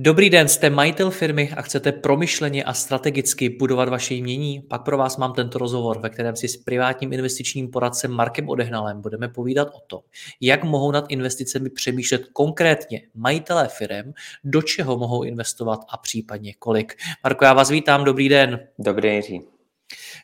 Dobrý 0.00 0.30
den, 0.30 0.48
jste 0.48 0.70
majitel 0.70 1.10
firmy 1.10 1.50
a 1.56 1.62
chcete 1.62 1.92
promyšleně 1.92 2.64
a 2.64 2.72
strategicky 2.72 3.48
budovat 3.48 3.88
vaše 3.88 4.14
jmění? 4.14 4.60
Pak 4.60 4.84
pro 4.84 4.98
vás 4.98 5.16
mám 5.16 5.32
tento 5.32 5.58
rozhovor, 5.58 6.00
ve 6.00 6.10
kterém 6.10 6.36
si 6.36 6.48
s 6.48 6.56
privátním 6.56 7.12
investičním 7.12 7.70
poradcem 7.70 8.10
Markem 8.10 8.48
Odehnalem 8.48 9.00
budeme 9.00 9.28
povídat 9.28 9.68
o 9.68 9.80
tom, 9.86 10.00
jak 10.40 10.64
mohou 10.64 10.90
nad 10.90 11.04
investicemi 11.08 11.70
přemýšlet 11.70 12.22
konkrétně 12.32 13.02
majitelé 13.14 13.68
firm, 13.68 14.12
do 14.44 14.62
čeho 14.62 14.98
mohou 14.98 15.22
investovat 15.22 15.80
a 15.88 15.96
případně 15.96 16.54
kolik. 16.58 16.96
Marko, 17.24 17.44
já 17.44 17.52
vás 17.52 17.70
vítám, 17.70 18.04
dobrý 18.04 18.28
den. 18.28 18.60
Dobrý 18.78 19.08
den. 19.08 19.40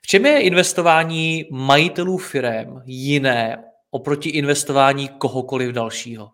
V 0.03 0.07
čem 0.07 0.27
je 0.27 0.41
investování 0.41 1.45
majitelů 1.51 2.19
firm 2.19 2.81
jiné 2.85 3.65
oproti 3.91 4.29
investování 4.29 5.09
kohokoliv 5.09 5.73
dalšího? 5.73 6.31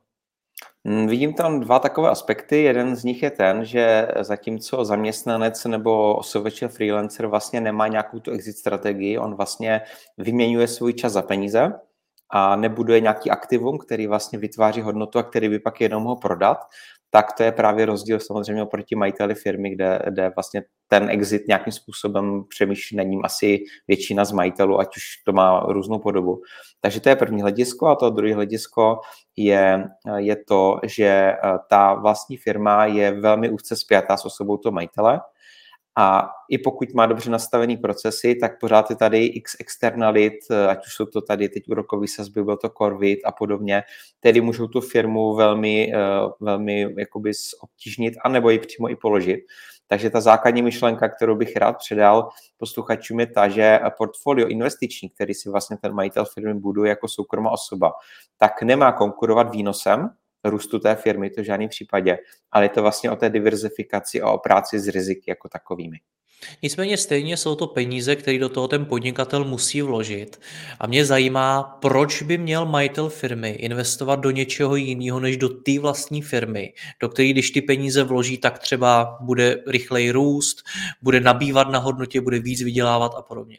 Mm, 0.84 1.06
vidím 1.06 1.34
tam 1.34 1.60
dva 1.60 1.78
takové 1.78 2.10
aspekty. 2.10 2.62
Jeden 2.62 2.96
z 2.96 3.04
nich 3.04 3.22
je 3.22 3.30
ten, 3.30 3.64
že 3.64 4.08
zatímco 4.20 4.84
zaměstnanec 4.84 5.64
nebo 5.64 6.16
osobeče 6.16 6.68
freelancer 6.68 7.26
vlastně 7.26 7.60
nemá 7.60 7.88
nějakou 7.88 8.20
tu 8.20 8.30
exit 8.30 8.56
strategii, 8.56 9.18
on 9.18 9.34
vlastně 9.34 9.80
vyměňuje 10.18 10.68
svůj 10.68 10.92
čas 10.92 11.12
za 11.12 11.22
peníze 11.22 11.72
a 12.30 12.56
nebuduje 12.56 13.00
nějaký 13.00 13.30
aktivum, 13.30 13.78
který 13.78 14.06
vlastně 14.06 14.38
vytváří 14.38 14.80
hodnotu 14.80 15.18
a 15.18 15.22
který 15.22 15.48
by 15.48 15.58
pak 15.58 15.80
jenom 15.80 16.02
mohl 16.02 16.16
prodat, 16.16 16.58
tak 17.10 17.32
to 17.32 17.42
je 17.42 17.52
právě 17.52 17.86
rozdíl 17.86 18.20
samozřejmě 18.20 18.62
oproti 18.62 18.96
majiteli 18.96 19.34
firmy, 19.34 19.70
kde, 19.70 19.98
kde 20.10 20.32
vlastně 20.36 20.62
ten 20.88 21.10
exit 21.10 21.48
nějakým 21.48 21.72
způsobem 21.72 22.44
přemýšlí 22.48 22.96
na 22.96 23.02
ním 23.02 23.20
asi 23.24 23.64
většina 23.88 24.24
z 24.24 24.32
majitelů, 24.32 24.80
ať 24.80 24.96
už 24.96 25.02
to 25.24 25.32
má 25.32 25.60
různou 25.60 25.98
podobu. 25.98 26.42
Takže 26.80 27.00
to 27.00 27.08
je 27.08 27.16
první 27.16 27.42
hledisko 27.42 27.86
a 27.86 27.94
to 27.94 28.10
druhé 28.10 28.34
hledisko 28.34 29.00
je, 29.36 29.84
je 30.16 30.36
to, 30.36 30.80
že 30.84 31.06
eh, 31.06 31.38
ta 31.68 31.94
vlastní 31.94 32.36
firma 32.36 32.86
je 32.86 33.20
velmi 33.20 33.50
úzce 33.50 33.76
spjatá 33.76 34.16
s 34.16 34.24
osobou 34.24 34.56
toho 34.56 34.72
majitele, 34.72 35.20
a 35.98 36.30
i 36.50 36.58
pokud 36.58 36.94
má 36.94 37.06
dobře 37.06 37.30
nastavený 37.30 37.76
procesy, 37.76 38.34
tak 38.34 38.60
pořád 38.60 38.90
je 38.90 38.96
tady 38.96 39.26
x 39.26 39.56
externalit, 39.60 40.34
eh, 40.50 40.66
ať 40.68 40.86
už 40.86 40.94
jsou 40.94 41.06
to 41.06 41.20
tady 41.20 41.48
teď 41.48 41.68
úrokový 41.68 42.08
sazby, 42.08 42.44
byl 42.44 42.56
to 42.56 42.70
Corvit 42.70 43.20
a 43.24 43.32
podobně, 43.32 43.82
tedy 44.20 44.40
můžou 44.40 44.66
tu 44.66 44.80
firmu 44.80 45.34
velmi, 45.34 45.92
eh, 45.94 45.98
velmi 46.40 46.94
jakoby 46.98 47.32
obtížnit, 47.60 48.14
anebo 48.24 48.50
ji 48.50 48.58
přímo 48.58 48.90
i 48.90 48.96
položit. 48.96 49.40
Takže 49.86 50.10
ta 50.10 50.20
základní 50.20 50.62
myšlenka, 50.62 51.08
kterou 51.08 51.36
bych 51.36 51.56
rád 51.56 51.72
předal 51.72 52.28
posluchačům 52.56 53.20
je 53.20 53.26
ta, 53.26 53.48
že 53.48 53.80
portfolio 53.98 54.48
investiční, 54.48 55.10
který 55.10 55.34
si 55.34 55.50
vlastně 55.50 55.76
ten 55.76 55.92
majitel 55.92 56.24
firmy 56.24 56.54
buduje 56.54 56.88
jako 56.88 57.08
soukromá 57.08 57.50
osoba, 57.50 57.92
tak 58.38 58.62
nemá 58.62 58.92
konkurovat 58.92 59.50
výnosem, 59.50 60.10
růstu 60.44 60.78
té 60.78 60.94
firmy, 60.94 61.30
to 61.30 61.42
v 61.42 61.44
žádném 61.44 61.68
případě, 61.68 62.18
ale 62.52 62.64
je 62.64 62.68
to 62.68 62.82
vlastně 62.82 63.10
o 63.10 63.16
té 63.16 63.30
diverzifikaci 63.30 64.20
a 64.20 64.30
o 64.30 64.38
práci 64.38 64.80
s 64.80 64.88
riziky 64.88 65.24
jako 65.30 65.48
takovými. 65.48 65.96
Nicméně 66.62 66.96
stejně 66.96 67.36
jsou 67.36 67.54
to 67.54 67.66
peníze, 67.66 68.16
které 68.16 68.38
do 68.38 68.48
toho 68.48 68.68
ten 68.68 68.84
podnikatel 68.84 69.44
musí 69.44 69.82
vložit. 69.82 70.40
A 70.80 70.86
mě 70.86 71.04
zajímá, 71.04 71.62
proč 71.62 72.22
by 72.22 72.38
měl 72.38 72.66
majitel 72.66 73.08
firmy 73.08 73.50
investovat 73.50 74.16
do 74.16 74.30
něčeho 74.30 74.76
jiného 74.76 75.20
než 75.20 75.36
do 75.36 75.48
té 75.48 75.78
vlastní 75.80 76.22
firmy, 76.22 76.72
do 77.00 77.08
které 77.08 77.28
když 77.28 77.50
ty 77.50 77.62
peníze 77.62 78.04
vloží, 78.04 78.38
tak 78.38 78.58
třeba 78.58 79.18
bude 79.20 79.56
rychleji 79.66 80.10
růst, 80.10 80.62
bude 81.02 81.20
nabývat 81.20 81.68
na 81.68 81.78
hodnotě, 81.78 82.20
bude 82.20 82.38
víc 82.38 82.62
vydělávat 82.62 83.12
a 83.16 83.22
podobně. 83.22 83.58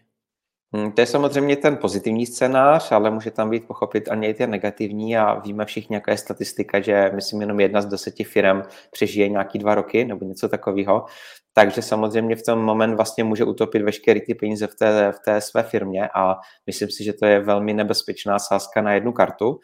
Hmm, 0.73 0.91
to 0.91 1.01
je 1.01 1.05
samozřejmě 1.07 1.55
ten 1.55 1.77
pozitivní 1.77 2.25
scénář, 2.25 2.91
ale 2.91 3.11
může 3.11 3.31
tam 3.31 3.49
být 3.49 3.67
pochopit 3.67 4.09
ani 4.11 4.27
i 4.27 4.33
ten 4.33 4.49
negativní 4.49 5.17
a 5.17 5.33
víme 5.39 5.65
všichni, 5.65 5.95
jaká 5.95 6.11
je 6.11 6.17
statistika, 6.17 6.79
že 6.79 7.11
myslím 7.15 7.41
jenom 7.41 7.59
jedna 7.59 7.81
z 7.81 7.85
deseti 7.85 8.23
firm 8.23 8.61
přežije 8.91 9.29
nějaký 9.29 9.59
dva 9.59 9.75
roky 9.75 10.05
nebo 10.05 10.25
něco 10.25 10.49
takového. 10.49 11.05
Takže 11.53 11.81
samozřejmě 11.81 12.35
v 12.35 12.43
tom 12.43 12.59
moment 12.59 12.95
vlastně 12.95 13.23
může 13.23 13.43
utopit 13.43 13.81
veškeré 13.81 14.21
ty 14.21 14.35
peníze 14.35 14.67
v 14.67 14.75
té, 14.75 15.11
v 15.11 15.19
té 15.25 15.41
své 15.41 15.63
firmě 15.63 16.09
a 16.15 16.35
myslím 16.65 16.89
si, 16.89 17.03
že 17.03 17.13
to 17.13 17.25
je 17.25 17.39
velmi 17.39 17.73
nebezpečná 17.73 18.39
sázka 18.39 18.81
na 18.81 18.93
jednu 18.93 19.11
kartu. 19.11 19.59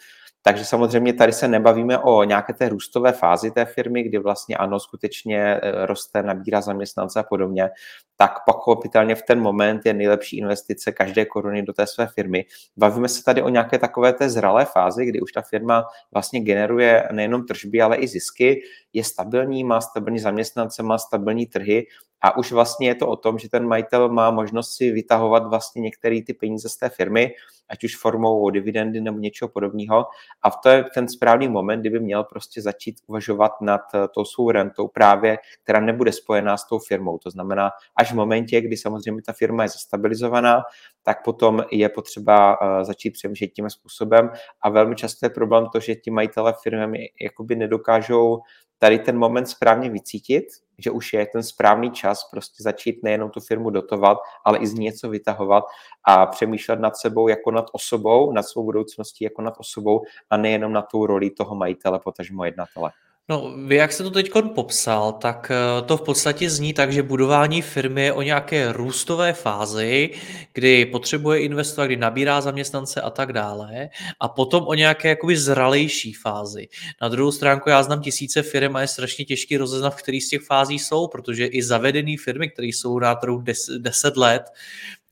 Takže 0.47 0.65
samozřejmě 0.65 1.13
tady 1.13 1.33
se 1.33 1.47
nebavíme 1.47 1.99
o 1.99 2.23
nějaké 2.23 2.53
té 2.53 2.69
růstové 2.69 3.11
fázi 3.11 3.51
té 3.51 3.65
firmy, 3.65 4.03
kdy 4.03 4.17
vlastně 4.17 4.57
ano, 4.57 4.79
skutečně 4.79 5.39
eh, 5.39 5.85
roste, 5.85 6.23
nabírá 6.23 6.61
zaměstnance 6.61 7.19
a 7.19 7.23
podobně, 7.23 7.69
tak 8.17 8.31
pochopitelně 8.45 9.15
v 9.15 9.21
ten 9.21 9.39
moment 9.39 9.81
je 9.85 9.93
nejlepší 9.93 10.37
investice 10.37 10.91
každé 10.91 11.25
koruny 11.25 11.63
do 11.63 11.73
té 11.73 11.87
své 11.87 12.07
firmy. 12.07 12.45
Bavíme 12.77 13.09
se 13.09 13.23
tady 13.23 13.41
o 13.41 13.49
nějaké 13.49 13.79
takové 13.79 14.13
té 14.13 14.29
zralé 14.29 14.65
fázi, 14.65 15.05
kdy 15.05 15.21
už 15.21 15.31
ta 15.31 15.41
firma 15.41 15.85
vlastně 16.13 16.39
generuje 16.39 17.09
nejenom 17.11 17.45
tržby, 17.45 17.81
ale 17.81 17.97
i 17.97 18.07
zisky, 18.07 18.61
je 18.93 19.03
stabilní, 19.03 19.63
má 19.63 19.81
stabilní 19.81 20.19
zaměstnance, 20.19 20.83
má 20.83 20.97
stabilní 20.97 21.45
trhy 21.45 21.87
a 22.21 22.37
už 22.37 22.51
vlastně 22.51 22.87
je 22.87 22.95
to 22.95 23.07
o 23.07 23.15
tom, 23.15 23.39
že 23.39 23.49
ten 23.49 23.67
majitel 23.67 24.09
má 24.09 24.31
možnost 24.31 24.75
si 24.75 24.91
vytahovat 24.91 25.47
vlastně 25.47 25.81
některé 25.81 26.21
ty 26.21 26.33
peníze 26.33 26.69
z 26.69 26.77
té 26.77 26.89
firmy, 26.89 27.31
ať 27.69 27.83
už 27.83 27.97
formou 27.97 28.49
dividendy 28.49 29.01
nebo 29.01 29.19
něčeho 29.19 29.49
podobného. 29.49 30.05
A 30.43 30.51
to 30.51 30.69
je 30.69 30.85
ten 30.93 31.07
správný 31.07 31.47
moment, 31.47 31.79
kdyby 31.79 31.99
měl 31.99 32.23
prostě 32.23 32.61
začít 32.61 32.95
uvažovat 33.07 33.51
nad 33.61 33.81
eh, 33.95 34.07
tou 34.15 34.25
svou 34.25 34.51
rentou 34.51 34.87
právě, 34.87 35.37
která 35.63 35.79
nebude 35.79 36.11
spojená 36.11 36.57
s 36.57 36.67
tou 36.67 36.79
firmou. 36.79 37.17
To 37.17 37.29
znamená, 37.29 37.69
až 37.95 38.11
v 38.11 38.15
momentě, 38.15 38.61
kdy 38.61 38.77
samozřejmě 38.77 39.21
ta 39.21 39.33
firma 39.33 39.63
je 39.63 39.69
zastabilizovaná, 39.69 40.61
tak 41.03 41.23
potom 41.23 41.63
je 41.71 41.89
potřeba 41.89 42.57
eh, 42.61 42.85
začít 42.85 43.11
přemýšlet 43.11 43.47
tím 43.47 43.69
způsobem. 43.69 44.29
A 44.61 44.69
velmi 44.69 44.95
často 44.95 45.25
je 45.25 45.29
problém 45.29 45.65
to, 45.73 45.79
že 45.79 45.95
ti 45.95 46.11
majitele 46.11 46.53
firmy 46.63 47.09
jakoby 47.21 47.55
nedokážou 47.55 48.41
tady 48.79 48.99
ten 48.99 49.17
moment 49.17 49.45
správně 49.45 49.89
vycítit, 49.89 50.45
že 50.77 50.91
už 50.91 51.13
je 51.13 51.25
ten 51.25 51.43
správný 51.43 51.91
čas 51.91 52.29
prostě 52.31 52.63
začít 52.63 53.03
nejenom 53.03 53.29
tu 53.29 53.39
firmu 53.39 53.69
dotovat, 53.69 54.17
ale 54.45 54.57
i 54.57 54.67
z 54.67 54.73
ní 54.73 54.85
něco 54.85 55.09
vytahovat 55.09 55.63
a 56.03 56.25
přemýšlet 56.25 56.79
nad 56.79 56.97
sebou 56.97 57.27
jako 57.27 57.51
nad 57.57 57.65
osobou, 57.71 58.31
nad 58.31 58.43
svou 58.43 58.63
budoucností 58.63 59.23
jako 59.23 59.41
nad 59.41 59.53
osobou 59.57 60.03
a 60.29 60.37
nejenom 60.37 60.73
na 60.73 60.81
tou 60.81 61.05
roli 61.05 61.29
toho 61.29 61.55
majitele, 61.55 61.99
potažmo 61.99 62.45
jednatele. 62.45 62.91
No, 63.29 63.53
vy 63.65 63.75
jak 63.75 63.93
se 63.93 64.03
to 64.03 64.11
teď 64.11 64.31
popsal, 64.55 65.13
tak 65.13 65.51
eh, 65.51 65.81
to 65.81 65.97
v 65.97 66.01
podstatě 66.01 66.49
zní 66.49 66.73
tak, 66.73 66.93
že 66.93 67.03
budování 67.03 67.61
firmy 67.61 68.03
je 68.03 68.13
o 68.13 68.21
nějaké 68.21 68.71
růstové 68.71 69.33
fázi, 69.33 70.09
kdy 70.53 70.85
potřebuje 70.85 71.39
investovat, 71.41 71.85
kdy 71.85 71.97
nabírá 71.97 72.41
zaměstnance 72.41 73.01
a 73.01 73.09
tak 73.09 73.33
dále, 73.33 73.89
a 74.19 74.27
potom 74.27 74.63
o 74.67 74.73
nějaké 74.73 75.09
jakoby 75.09 75.37
zralejší 75.37 76.13
fázi. 76.13 76.67
Na 77.01 77.09
druhou 77.09 77.31
stránku 77.31 77.69
já 77.69 77.83
znám 77.83 78.01
tisíce 78.01 78.41
firm 78.41 78.75
a 78.75 78.81
je 78.81 78.87
strašně 78.87 79.25
těžký 79.25 79.57
rozeznat, 79.57 79.89
v 79.89 80.01
kterých 80.01 80.23
z 80.23 80.29
těch 80.29 80.41
fází 80.41 80.79
jsou, 80.79 81.07
protože 81.07 81.45
i 81.45 81.63
zavedené 81.63 82.15
firmy, 82.23 82.49
které 82.49 82.67
jsou 82.67 82.99
na 82.99 83.15
trhu 83.15 83.43
10 83.77 84.17
let, 84.17 84.43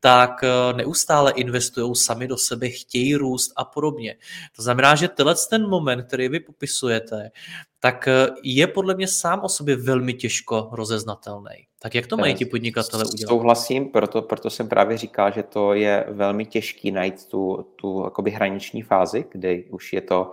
tak 0.06 0.44
eh, 0.44 0.74
neustále 0.74 1.32
investují 1.32 1.96
sami 1.96 2.28
do 2.28 2.38
sebe, 2.38 2.70
chtějí 2.70 3.16
růst 3.16 3.54
a 3.56 3.66
podobně. 3.66 4.16
To 4.56 4.62
znamená, 4.62 4.96
že 4.96 5.08
tenhle 5.08 5.36
ten 5.50 5.70
moment, 5.70 6.04
který 6.04 6.30
vy 6.30 6.40
popisujete, 6.40 7.32
tak 7.80 8.08
eh, 8.08 8.28
je 8.44 8.68
podle 8.68 8.96
mě 8.96 9.08
sám 9.08 9.40
o 9.40 9.50
sobě 9.50 9.76
velmi 9.76 10.14
těžko 10.14 10.70
rozeznatelný. 10.72 11.68
Tak 11.80 11.96
jak 11.96 12.08
to 12.08 12.18
mají 12.18 12.36
ti 12.36 12.46
podnikatele 12.46 13.04
udělat? 13.14 13.30
Souhlasím, 13.30 13.90
proto, 13.90 14.22
proto 14.22 14.50
jsem 14.50 14.70
právě 14.70 14.98
říkal, 14.98 15.32
že 15.32 15.44
to 15.44 15.74
je 15.74 16.06
velmi 16.10 16.46
těžký 16.46 16.92
najít 16.92 17.26
tu, 17.26 17.66
tu 17.76 18.02
jakoby 18.04 18.32
hraniční 18.32 18.82
fázi, 18.82 19.26
kdy 19.32 19.68
už 19.72 19.94
je 19.94 20.02
to 20.02 20.32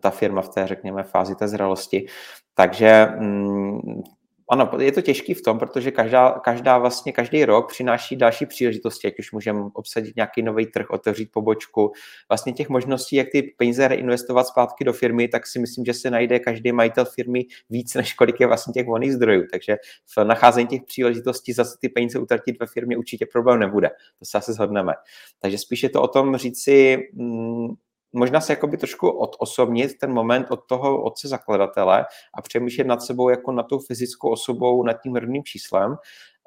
ta 0.00 0.10
firma 0.10 0.42
v 0.42 0.48
té, 0.48 0.66
řekněme, 0.66 1.02
fázi 1.02 1.34
té 1.34 1.48
zralosti. 1.48 2.06
Takže 2.54 3.06
mm, 3.18 4.02
ano, 4.50 4.70
je 4.78 4.92
to 4.92 5.02
těžký 5.02 5.34
v 5.34 5.42
tom, 5.42 5.58
protože 5.58 5.90
každá, 5.90 6.30
každá 6.30 6.78
vlastně, 6.78 7.12
každý 7.12 7.44
rok 7.44 7.68
přináší 7.68 8.16
další 8.16 8.46
příležitosti, 8.46 9.08
ať 9.08 9.18
už 9.18 9.32
můžeme 9.32 9.60
obsadit 9.72 10.16
nějaký 10.16 10.42
nový 10.42 10.66
trh, 10.66 10.90
otevřít 10.90 11.32
pobočku. 11.32 11.92
Vlastně 12.28 12.52
těch 12.52 12.68
možností, 12.68 13.16
jak 13.16 13.28
ty 13.32 13.42
peníze 13.42 13.88
reinvestovat 13.88 14.46
zpátky 14.46 14.84
do 14.84 14.92
firmy, 14.92 15.28
tak 15.28 15.46
si 15.46 15.58
myslím, 15.58 15.84
že 15.84 15.94
se 15.94 16.10
najde 16.10 16.38
každý 16.38 16.72
majitel 16.72 17.04
firmy 17.04 17.44
víc, 17.70 17.94
než 17.94 18.14
kolik 18.14 18.40
je 18.40 18.46
vlastně 18.46 18.72
těch 18.72 18.86
volných 18.86 19.12
zdrojů. 19.12 19.44
Takže 19.50 19.76
v 20.18 20.24
nacházení 20.24 20.66
těch 20.66 20.82
příležitostí 20.82 21.52
zase 21.52 21.78
ty 21.80 21.88
peníze 21.88 22.18
utratit 22.18 22.56
ve 22.60 22.66
firmě 22.66 22.96
určitě 22.96 23.26
problém 23.32 23.60
nebude. 23.60 23.90
To 24.18 24.24
se 24.24 24.38
asi 24.38 24.52
shodneme. 24.52 24.92
Takže 25.40 25.58
spíš 25.58 25.82
je 25.82 25.88
to 25.88 26.02
o 26.02 26.08
tom 26.08 26.36
říct 26.36 26.62
si, 26.62 26.98
mm, 27.12 27.68
možná 28.14 28.40
se 28.40 28.52
jakoby 28.52 28.76
trošku 28.76 29.10
odosobnit 29.10 29.98
ten 29.98 30.12
moment 30.12 30.50
od 30.50 30.66
toho 30.66 31.02
otce 31.02 31.28
zakladatele 31.28 32.06
a 32.34 32.42
přemýšlet 32.42 32.86
nad 32.86 33.02
sebou 33.02 33.28
jako 33.28 33.52
na 33.52 33.62
tou 33.62 33.78
fyzickou 33.78 34.30
osobou, 34.30 34.82
nad 34.82 34.92
tím 34.92 35.16
rodným 35.16 35.44
číslem, 35.44 35.96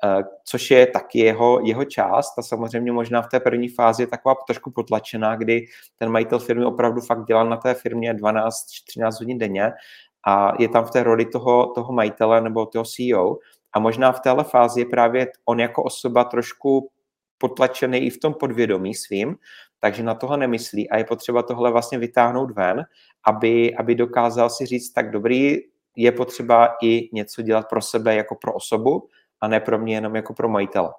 eh, 0.04 0.24
což 0.44 0.72
je 0.72 0.88
taky 0.88 1.20
jeho, 1.20 1.60
jeho 1.64 1.86
část 1.86 2.40
a 2.40 2.42
samozřejmě 2.42 2.92
možná 2.92 3.22
v 3.22 3.30
té 3.30 3.40
první 3.40 3.70
fázi 3.70 4.04
je 4.04 4.08
taková 4.08 4.36
trošku 4.48 4.72
potlačená, 4.72 5.36
kdy 5.36 5.66
ten 5.98 6.10
majitel 6.10 6.40
firmy 6.40 6.66
opravdu 6.66 7.02
fakt 7.02 7.26
dělá 7.26 7.44
na 7.44 7.58
té 7.58 7.74
firmě 7.74 8.14
12-13 8.14 9.20
hodin 9.20 9.38
denně 9.38 9.72
a 10.28 10.54
je 10.60 10.70
tam 10.70 10.86
v 10.86 10.92
té 10.92 11.04
roli 11.04 11.26
toho, 11.26 11.72
toho 11.76 11.94
majitele 11.94 12.42
nebo 12.42 12.66
toho 12.66 12.86
CEO 12.86 13.38
a 13.74 13.80
možná 13.80 14.12
v 14.12 14.20
téhle 14.20 14.44
fázi 14.44 14.82
je 14.82 14.86
právě 14.86 15.28
on 15.46 15.60
jako 15.60 15.84
osoba 15.84 16.24
trošku 16.24 16.90
potlačený 17.38 17.98
i 17.98 18.10
v 18.10 18.20
tom 18.20 18.34
podvědomí 18.34 18.96
svým, 18.96 19.36
takže 19.80 20.04
na 20.04 20.16
toho 20.16 20.38
nemyslí 20.38 20.90
a 20.90 20.98
je 20.98 21.04
potřeba 21.04 21.44
tohle 21.44 21.72
vlastně 21.72 21.98
vytáhnout 21.98 22.52
ven, 22.52 22.84
aby, 23.26 23.76
aby 23.76 23.96
dokázal 23.96 24.50
si 24.50 24.66
říct, 24.66 24.94
tak 24.94 25.12
dobrý, 25.12 25.58
je 25.96 26.12
potřeba 26.12 26.76
i 26.84 27.10
něco 27.14 27.42
dělat 27.42 27.70
pro 27.70 27.82
sebe 27.82 28.16
jako 28.16 28.36
pro 28.36 28.54
osobu 28.54 29.08
a 29.42 29.48
ne 29.48 29.60
pro 29.60 29.80
mě 29.80 29.96
jenom 29.96 30.16
jako 30.16 30.34
pro 30.34 30.50
majitele. 30.50 30.90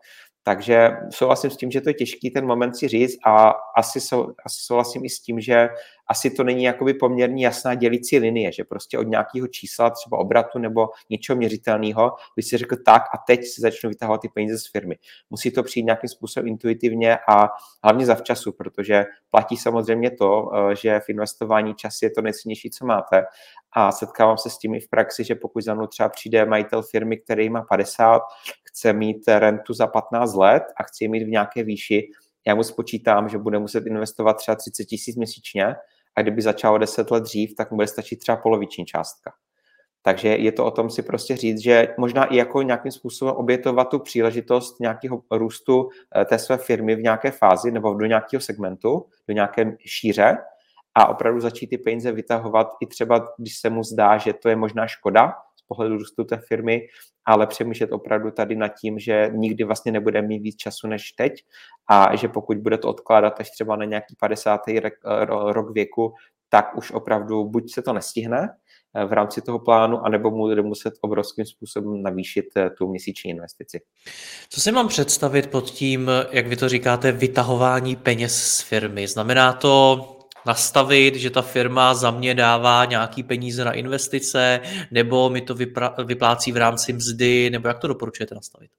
Takže 0.48 0.90
souhlasím 1.10 1.50
s 1.50 1.56
tím, 1.56 1.70
že 1.70 1.80
to 1.80 1.90
je 1.90 1.94
těžký 1.94 2.30
ten 2.30 2.46
moment 2.46 2.76
si 2.76 2.88
říct 2.88 3.18
a 3.24 3.54
asi, 3.76 4.00
sou, 4.00 4.32
asi 4.44 4.56
souhlasím 4.60 5.04
i 5.04 5.08
s 5.08 5.20
tím, 5.20 5.40
že 5.40 5.68
asi 6.10 6.30
to 6.30 6.44
není 6.44 6.64
jakoby 6.64 6.94
poměrně 6.94 7.44
jasná 7.44 7.74
dělící 7.74 8.18
linie, 8.18 8.52
že 8.52 8.64
prostě 8.64 8.98
od 8.98 9.02
nějakého 9.02 9.48
čísla, 9.48 9.90
třeba 9.90 10.18
obratu 10.18 10.58
nebo 10.58 10.88
něčeho 11.10 11.36
měřitelného, 11.36 12.12
by 12.36 12.42
si 12.42 12.56
řekl 12.56 12.76
tak 12.84 13.02
a 13.02 13.18
teď 13.26 13.40
si 13.44 13.60
začnu 13.60 13.90
vytahovat 13.90 14.20
ty 14.20 14.28
peníze 14.28 14.58
z 14.58 14.70
firmy. 14.70 14.96
Musí 15.30 15.50
to 15.50 15.62
přijít 15.62 15.84
nějakým 15.84 16.08
způsobem 16.08 16.48
intuitivně 16.48 17.18
a 17.28 17.48
hlavně 17.84 18.06
zavčasu, 18.06 18.52
protože 18.52 19.04
platí 19.30 19.56
samozřejmě 19.56 20.10
to, 20.10 20.50
eh, 20.54 20.76
že 20.76 21.00
v 21.00 21.08
investování 21.08 21.74
čas 21.74 22.02
je 22.02 22.10
to 22.10 22.22
nejcennější, 22.22 22.70
co 22.70 22.86
máte 22.86 23.24
a 23.72 23.92
setkávám 23.92 24.38
se 24.38 24.50
s 24.50 24.58
tím 24.58 24.74
i 24.74 24.80
v 24.80 24.88
praxi, 24.88 25.24
že 25.24 25.34
pokud 25.34 25.64
za 25.64 25.74
mnou 25.74 25.86
třeba 25.86 26.08
přijde 26.08 26.46
majitel 26.46 26.82
firmy, 26.82 27.16
který 27.16 27.50
má 27.50 27.62
50, 27.62 28.22
chce 28.68 28.92
mít 28.92 29.28
rentu 29.28 29.74
za 29.74 29.86
15 29.86 30.34
let 30.34 30.62
a 30.76 30.82
chce 30.82 31.04
ji 31.04 31.08
mít 31.08 31.24
v 31.24 31.28
nějaké 31.28 31.62
výši, 31.62 32.10
já 32.46 32.54
mu 32.54 32.62
spočítám, 32.62 33.28
že 33.28 33.38
bude 33.38 33.58
muset 33.58 33.86
investovat 33.86 34.32
třeba 34.32 34.54
30 34.54 34.84
tisíc 34.84 35.16
měsíčně 35.16 35.76
a 36.16 36.22
kdyby 36.22 36.42
začal 36.42 36.78
10 36.78 37.10
let 37.10 37.22
dřív, 37.22 37.54
tak 37.54 37.70
mu 37.70 37.74
bude 37.74 37.86
stačit 37.86 38.16
třeba 38.16 38.36
poloviční 38.36 38.86
částka. 38.86 39.32
Takže 40.02 40.28
je 40.28 40.52
to 40.52 40.64
o 40.64 40.70
tom 40.70 40.90
si 40.90 41.02
prostě 41.02 41.36
říct, 41.36 41.58
že 41.58 41.88
možná 41.98 42.24
i 42.24 42.36
jako 42.36 42.62
nějakým 42.62 42.92
způsobem 42.92 43.34
obětovat 43.34 43.88
tu 43.88 43.98
příležitost 43.98 44.80
nějakého 44.80 45.22
růstu 45.30 45.88
eh, 46.16 46.24
té 46.24 46.38
své 46.38 46.56
firmy 46.56 46.96
v 46.96 47.02
nějaké 47.02 47.30
fázi 47.30 47.70
nebo 47.70 47.94
do 47.94 48.06
nějakého 48.06 48.40
segmentu, 48.40 49.06
do 49.28 49.34
nějaké 49.34 49.76
šíře 49.86 50.36
a 50.94 51.08
opravdu 51.08 51.40
začít 51.40 51.66
ty 51.66 51.78
peníze 51.78 52.12
vytahovat 52.12 52.68
i 52.80 52.86
třeba, 52.86 53.28
když 53.38 53.58
se 53.58 53.70
mu 53.70 53.82
zdá, 53.82 54.18
že 54.18 54.32
to 54.32 54.48
je 54.48 54.56
možná 54.56 54.86
škoda 54.86 55.34
pohledu 55.68 55.96
růstu 55.96 56.24
té 56.24 56.40
firmy, 56.48 56.80
ale 57.26 57.46
přemýšlet 57.46 57.92
opravdu 57.92 58.30
tady 58.30 58.56
nad 58.56 58.68
tím, 58.68 58.98
že 58.98 59.30
nikdy 59.34 59.64
vlastně 59.64 59.92
nebude 59.92 60.22
mít 60.22 60.38
víc 60.38 60.56
času 60.56 60.86
než 60.86 61.12
teď 61.12 61.32
a 61.90 62.16
že 62.16 62.28
pokud 62.28 62.58
bude 62.58 62.78
to 62.78 62.88
odkládat 62.88 63.40
až 63.40 63.50
třeba 63.50 63.76
na 63.76 63.84
nějaký 63.84 64.16
50. 64.20 64.60
rok 65.52 65.74
věku, 65.74 66.14
tak 66.48 66.76
už 66.76 66.90
opravdu 66.90 67.44
buď 67.44 67.72
se 67.72 67.82
to 67.82 67.92
nestihne 67.92 68.48
eh, 68.94 69.04
v 69.04 69.12
rámci 69.12 69.42
toho 69.42 69.58
plánu, 69.58 69.98
anebo 70.06 70.30
bude 70.30 70.62
muset 70.62 70.94
obrovským 71.00 71.46
způsobem 71.46 72.02
navýšit 72.02 72.44
eh, 72.56 72.70
tu 72.70 72.88
měsíční 72.88 73.30
investici. 73.30 73.80
Co 74.48 74.60
si 74.60 74.72
mám 74.72 74.88
představit 74.88 75.50
pod 75.50 75.70
tím, 75.70 76.10
jak 76.32 76.46
vy 76.46 76.56
to 76.56 76.68
říkáte, 76.68 77.12
vytahování 77.12 77.96
peněz 77.96 78.42
z 78.42 78.62
firmy? 78.62 79.08
Znamená 79.08 79.52
to 79.52 80.17
nastavit, 80.48 81.14
že 81.14 81.30
ta 81.30 81.42
firma 81.42 81.94
za 81.94 82.10
mě 82.10 82.34
dává 82.34 82.84
nějaký 82.84 83.22
peníze 83.22 83.64
na 83.64 83.72
investice, 83.72 84.60
nebo 84.90 85.30
mi 85.30 85.40
to 85.40 85.54
vyplácí 86.04 86.52
v 86.52 86.56
rámci 86.56 86.92
mzdy, 86.92 87.50
nebo 87.50 87.68
jak 87.68 87.78
to 87.78 87.88
doporučujete 87.88 88.34
nastavit? 88.34 88.70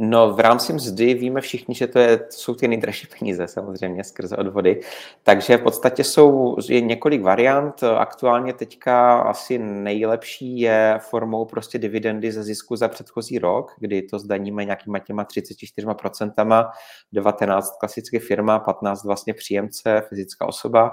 No, 0.00 0.34
v 0.34 0.40
rámci 0.40 0.72
mzdy 0.72 1.14
víme 1.14 1.40
všichni, 1.40 1.74
že 1.74 1.86
to, 1.86 1.98
je, 1.98 2.16
to 2.18 2.24
jsou 2.30 2.54
ty 2.54 2.68
nejdražší 2.68 3.06
peníze 3.18 3.48
samozřejmě 3.48 4.04
skrze 4.04 4.36
odvody. 4.36 4.80
Takže 5.22 5.56
v 5.56 5.62
podstatě 5.62 6.04
jsou 6.04 6.56
je 6.68 6.80
několik 6.80 7.22
variant. 7.22 7.82
Aktuálně 7.82 8.52
teďka 8.52 9.20
asi 9.20 9.58
nejlepší 9.58 10.60
je 10.60 11.00
formou 11.10 11.44
prostě 11.44 11.78
dividendy 11.78 12.32
ze 12.32 12.42
zisku 12.42 12.76
za 12.76 12.88
předchozí 12.88 13.38
rok, 13.38 13.74
kdy 13.78 14.02
to 14.02 14.18
zdaníme 14.18 14.64
nějakýma 14.64 14.98
těma 14.98 15.24
34%, 15.24 16.70
19 17.12 17.76
klasicky 17.80 18.18
firma, 18.18 18.58
15 18.58 19.04
vlastně 19.04 19.34
příjemce, 19.34 20.02
fyzická 20.08 20.46
osoba 20.46 20.90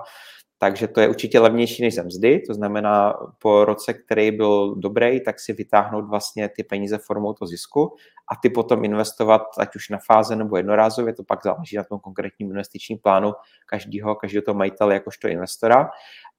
takže 0.57 0.87
to 0.87 0.99
je 1.01 1.09
určitě 1.09 1.39
levnější 1.39 1.83
než 1.83 1.95
ze 1.95 2.03
mzdy, 2.03 2.39
to 2.39 2.53
znamená 2.53 3.13
po 3.39 3.65
roce, 3.65 3.93
který 3.93 4.31
byl 4.31 4.75
dobrý, 4.75 5.23
tak 5.23 5.39
si 5.39 5.53
vytáhnout 5.53 6.09
vlastně 6.09 6.49
ty 6.49 6.63
peníze 6.63 6.97
formou 6.97 7.33
toho 7.33 7.47
zisku 7.47 7.95
a 8.31 8.35
ty 8.35 8.49
potom 8.49 8.85
investovat 8.85 9.41
ať 9.57 9.75
už 9.75 9.89
na 9.89 9.97
fáze 9.97 10.35
nebo 10.35 10.57
jednorázově, 10.57 11.13
to 11.13 11.23
pak 11.23 11.43
záleží 11.43 11.77
na 11.77 11.83
tom 11.83 11.99
konkrétním 11.99 12.49
investičním 12.49 12.97
plánu 12.97 13.33
každého, 13.65 14.15
každého 14.15 14.43
toho 14.43 14.57
majitele 14.57 14.93
jakožto 14.93 15.27
investora. 15.27 15.89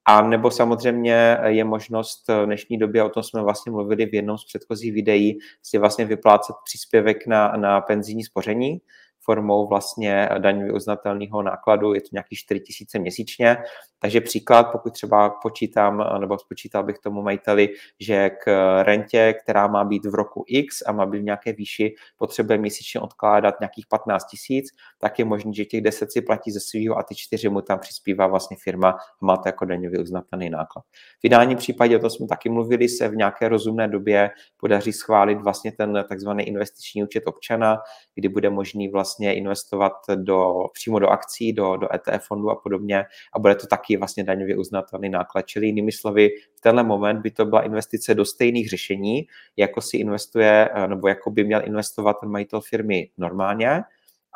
A 0.09 0.23
nebo 0.23 0.51
samozřejmě 0.51 1.39
je 1.47 1.65
možnost 1.65 2.29
v 2.29 2.47
dnešní 2.47 2.79
době, 2.79 3.03
o 3.03 3.09
tom 3.09 3.23
jsme 3.23 3.43
vlastně 3.43 3.73
mluvili 3.73 4.07
v 4.07 4.15
jednom 4.15 4.39
z 4.39 4.45
předchozích 4.45 4.93
videí, 4.93 5.39
si 5.63 5.79
vlastně 5.79 6.05
vyplácet 6.05 6.57
příspěvek 6.65 7.27
na, 7.27 7.53
na 7.57 7.81
penzijní 7.81 8.25
spoření, 8.25 8.81
formou 9.27 9.69
vlastně 9.69 10.29
daňově 10.39 10.73
uznatelného 10.73 11.43
nákladu, 11.43 11.95
je 11.95 12.01
to 12.01 12.09
nějaký 12.13 12.37
4 12.37 12.61
tisíce 12.61 12.99
měsíčně. 12.99 13.57
Takže 13.99 14.21
příklad, 14.21 14.63
pokud 14.73 14.93
třeba 14.93 15.31
počítám, 15.43 16.05
nebo 16.21 16.39
spočítal 16.39 16.85
bych 16.85 16.99
tomu 16.99 17.23
majiteli, 17.23 17.69
že 18.01 18.31
k 18.31 18.47
rentě, 18.83 19.35
která 19.43 19.67
má 19.67 19.85
být 19.85 20.07
v 20.07 20.15
roku 20.15 20.45
X 20.49 20.83
a 20.87 20.93
má 20.93 21.07
být 21.07 21.19
v 21.19 21.25
nějaké 21.25 21.53
výši, 21.53 21.95
potřebuje 22.19 22.59
měsíčně 22.59 23.01
odkládat 23.01 23.61
nějakých 23.61 23.87
15 23.87 24.25
tisíc, 24.25 24.67
tak 24.99 25.19
je 25.19 25.25
možné, 25.25 25.53
že 25.55 25.65
těch 25.65 25.81
10 25.81 26.13
si 26.13 26.23
platí 26.23 26.51
ze 26.51 26.61
svého 26.61 26.99
a 26.99 27.03
ty 27.03 27.15
4 27.15 27.49
mu 27.49 27.61
tam 27.61 27.79
přispívá 27.79 28.27
vlastně 28.27 28.57
firma 28.65 28.91
a 28.91 29.27
má 29.27 29.37
to 29.37 29.49
jako 29.49 29.65
daňově 29.65 30.01
uznatelný 30.01 30.51
náklad. 30.51 30.85
V 31.21 31.25
ideálním 31.25 31.59
případě, 31.59 31.97
o 31.97 32.01
tom 32.01 32.11
jsme 32.11 32.27
taky 32.27 32.49
mluvili, 32.49 32.89
se 32.89 33.09
v 33.09 33.17
nějaké 33.17 33.49
rozumné 33.49 33.89
době 33.89 34.31
podaří 34.57 34.93
schválit 34.93 35.39
vlastně 35.43 35.73
ten 35.73 36.05
takzvaný 36.09 36.45
investiční 36.49 37.05
účet 37.05 37.23
občana, 37.27 37.79
kdy 38.15 38.29
bude 38.29 38.51
možný 38.51 38.89
vlastně 38.89 39.16
investovat 39.25 39.93
do, 40.15 40.65
přímo 40.73 40.99
do 40.99 41.09
akcí, 41.09 41.53
do, 41.53 41.77
do 41.77 41.95
ETF 41.95 42.27
fondu 42.27 42.51
a 42.51 42.57
podobně 42.57 43.05
a 43.33 43.39
bude 43.39 43.55
to 43.55 43.67
taky 43.67 43.97
vlastně 43.97 44.25
daňově 44.25 44.57
uznatelný 44.57 45.09
náklad. 45.09 45.43
Čili 45.43 45.67
jinými 45.67 45.93
slovy, 45.93 46.29
v 46.57 46.61
tenhle 46.61 46.83
moment 46.83 47.21
by 47.21 47.31
to 47.31 47.45
byla 47.45 47.63
investice 47.63 48.15
do 48.15 48.25
stejných 48.25 48.69
řešení, 48.69 49.27
jako 49.57 49.81
si 49.81 49.97
investuje, 49.97 50.69
nebo 50.87 51.09
jako 51.09 51.31
by 51.31 51.45
měl 51.45 51.63
investovat 51.65 52.17
ten 52.21 52.29
majitel 52.29 52.61
firmy 52.61 53.11
normálně, 53.19 53.83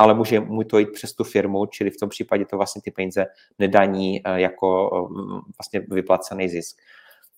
ale 0.01 0.15
může 0.15 0.41
mu 0.41 0.65
to 0.65 0.79
jít 0.79 0.93
přes 0.93 1.13
tu 1.13 1.25
firmu, 1.25 1.67
čili 1.67 1.91
v 1.91 1.97
tom 1.97 2.09
případě 2.09 2.45
to 2.45 2.57
vlastně 2.57 2.83
ty 2.83 2.91
peníze 2.91 3.27
nedaní 3.59 4.21
eh, 4.25 4.41
jako 4.41 4.91
eh, 4.95 5.53
vlastně 5.59 5.81
vyplacený 5.91 6.49
zisk. 6.49 6.77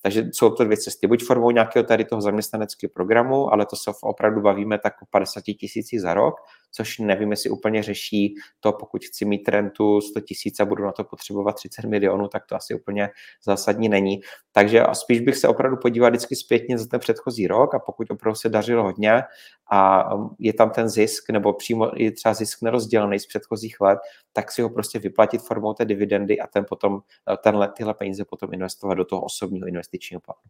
Takže 0.02 0.24
jsou 0.32 0.50
to 0.50 0.64
dvě 0.64 0.76
cesty. 0.76 1.06
Buď 1.06 1.24
formou 1.24 1.50
nějakého 1.50 1.82
tady 1.82 2.04
toho 2.04 2.22
zaměstnaneckého 2.22 2.90
programu, 2.94 3.52
ale 3.52 3.66
to 3.66 3.76
se 3.76 3.90
opravdu 4.02 4.40
bavíme 4.40 4.78
tak 4.78 5.02
o 5.02 5.06
50 5.10 5.40
tisících 5.44 6.00
za 6.00 6.14
rok, 6.14 6.34
což 6.72 6.98
nevím, 6.98 7.30
jestli 7.30 7.50
úplně 7.50 7.82
řeší 7.82 8.34
to, 8.60 8.72
pokud 8.72 9.04
chci 9.04 9.24
mít 9.24 9.48
rentu 9.48 10.00
100 10.00 10.20
tisíc 10.20 10.60
a 10.60 10.64
budu 10.64 10.84
na 10.84 10.92
to 10.92 11.04
potřebovat 11.04 11.52
30 11.52 11.84
milionů, 11.84 12.28
tak 12.28 12.46
to 12.46 12.56
asi 12.56 12.74
úplně 12.74 13.10
zásadní 13.44 13.88
není. 13.88 14.20
Takže 14.52 14.84
spíš 14.92 15.20
bych 15.20 15.36
se 15.36 15.48
opravdu 15.48 15.76
podíval 15.76 16.10
vždycky 16.10 16.36
zpětně 16.36 16.78
za 16.78 16.86
ten 16.86 17.00
předchozí 17.00 17.46
rok 17.46 17.74
a 17.74 17.78
pokud 17.78 18.10
opravdu 18.10 18.36
se 18.36 18.48
dařilo 18.48 18.82
hodně 18.82 19.22
a 19.70 20.14
um, 20.14 20.36
je 20.38 20.52
tam 20.52 20.70
ten 20.70 20.88
zisk, 20.88 21.30
nebo 21.30 21.52
přímo 21.52 21.90
je 21.96 22.12
třeba 22.12 22.34
zisk 22.34 22.62
nerozdělený 22.62 23.18
z 23.18 23.26
předchozích 23.26 23.80
let, 23.80 23.98
tak 24.32 24.52
si 24.52 24.62
ho 24.62 24.70
prostě 24.70 24.98
vyplatit 24.98 25.42
formou 25.42 25.74
té 25.74 25.84
dividendy 25.84 26.40
a 26.40 26.46
ten 26.46 26.64
potom, 26.68 27.00
eh, 27.32 27.36
tenhle, 27.36 27.68
tyhle 27.68 27.94
peníze 27.94 28.24
potom 28.24 28.54
investovat 28.54 28.94
do 28.94 29.04
toho 29.04 29.22
osobního 29.22 29.68
investičního 29.68 30.20
plánu. 30.20 30.40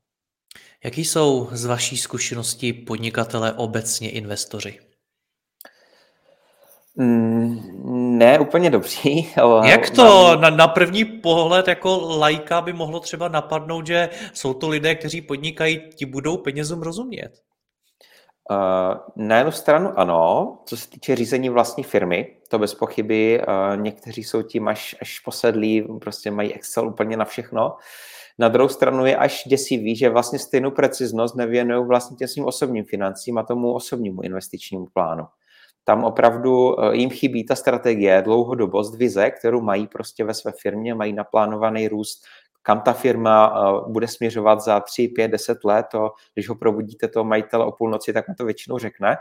Jaký 0.85 1.05
jsou 1.05 1.49
z 1.53 1.65
vaší 1.65 1.97
zkušenosti 1.97 2.73
podnikatele 2.73 3.53
obecně 3.53 4.11
investoři? 4.11 4.92
Mm, 6.97 8.19
ne 8.19 8.39
úplně 8.39 8.71
dobří. 8.71 9.33
Ale 9.37 9.71
Jak 9.71 9.91
to 9.91 10.37
na, 10.37 10.51
na 10.51 10.69
první 10.69 11.05
pohled 11.05 11.69
jako 11.69 12.17
lajka 12.19 12.61
by 12.61 12.73
mohlo 12.73 13.01
třeba 13.01 13.29
napadnout, 13.29 13.87
že 13.87 14.09
jsou 14.33 14.55
to 14.55 14.69
lidé, 14.69 14.95
kteří 14.95 15.23
podnikají, 15.23 15.81
ti 15.95 16.07
budou 16.07 16.37
penězům 16.37 16.83
rozumět? 16.83 17.31
Uh, 18.51 19.27
na 19.27 19.37
jednu 19.37 19.53
stranu 19.53 19.99
ano, 19.99 20.59
co 20.67 20.77
se 20.77 20.91
týče 20.91 21.17
řízení 21.17 21.49
vlastní 21.49 21.85
firmy, 21.85 22.37
to 22.49 22.59
bez 22.59 22.75
pochyby, 22.75 23.41
uh, 23.41 23.81
někteří 23.83 24.25
jsou 24.25 24.43
tím 24.43 24.69
až, 24.69 24.97
až 25.01 25.19
posedlí, 25.19 25.83
prostě 26.01 26.31
mají 26.31 26.55
Excel 26.55 26.89
úplně 26.89 27.17
na 27.17 27.25
všechno. 27.25 27.77
Na 28.39 28.49
druhou 28.49 28.69
stranu 28.69 29.07
je 29.07 29.17
až 29.17 29.45
děsivý, 29.47 29.97
že 29.97 30.11
vlastně 30.11 30.39
stejnou 30.39 30.71
preciznost 30.71 31.37
nevěnují 31.37 31.87
vlastně 31.87 32.17
těm 32.17 32.29
svým 32.29 32.45
osobním 32.45 32.85
financím 32.85 33.39
a 33.39 33.43
tomu 33.43 33.75
osobnímu 33.75 34.23
investičnímu 34.23 34.87
plánu. 34.93 35.25
Tam 35.85 36.05
opravdu 36.05 36.81
eh, 36.81 36.97
jim 36.97 37.11
chybí 37.11 37.45
ta 37.45 37.55
strategie, 37.55 38.23
dlouhodobost, 38.23 38.99
vize, 38.99 39.31
kterou 39.31 39.61
mají 39.61 39.87
prostě 39.87 40.25
ve 40.25 40.35
své 40.35 40.53
firmě, 40.63 40.95
mají 40.95 41.13
naplánovaný 41.13 41.89
růst, 41.89 42.25
kam 42.63 42.81
ta 42.81 42.93
firma 42.93 43.55
eh, 43.57 43.91
bude 43.91 44.09
směřovat 44.09 44.61
za 44.61 44.81
3, 44.81 45.09
5, 45.09 45.29
10 45.29 45.65
let. 45.65 45.87
To, 45.93 46.11
když 46.35 46.49
ho 46.49 46.55
probudíte 46.55 47.09
toho 47.09 47.25
majitele 47.25 47.65
o 47.65 47.73
půlnoci, 47.73 48.13
tak 48.13 48.29
mu 48.29 48.35
to 48.35 48.45
většinou 48.45 48.79
řekne 48.79 49.17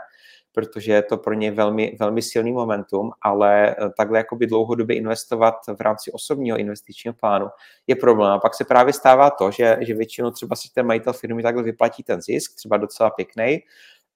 protože 0.54 0.92
je 0.92 1.02
to 1.02 1.16
pro 1.16 1.34
ně 1.34 1.50
velmi, 1.50 1.96
velmi 2.00 2.22
silný 2.22 2.52
momentum, 2.52 3.10
ale 3.22 3.70
eh, 3.70 3.90
takhle 3.96 4.18
jakoby 4.18 4.46
dlouhodobě 4.46 4.96
investovat 4.96 5.54
v 5.76 5.80
rámci 5.80 6.12
osobního 6.12 6.58
investičního 6.58 7.14
plánu 7.14 7.48
je 7.86 7.96
problém. 7.96 8.32
A 8.32 8.38
pak 8.38 8.54
se 8.54 8.64
právě 8.64 8.92
stává 8.92 9.30
to, 9.30 9.50
že, 9.50 9.76
že 9.80 9.94
většinou 9.94 10.30
třeba 10.30 10.56
si 10.56 10.68
ten 10.74 10.86
majitel 10.86 11.12
firmy 11.12 11.42
takhle 11.42 11.62
vyplatí 11.62 12.02
ten 12.02 12.22
zisk, 12.22 12.54
třeba 12.56 12.76
docela 12.76 13.10
pěkný, 13.10 13.60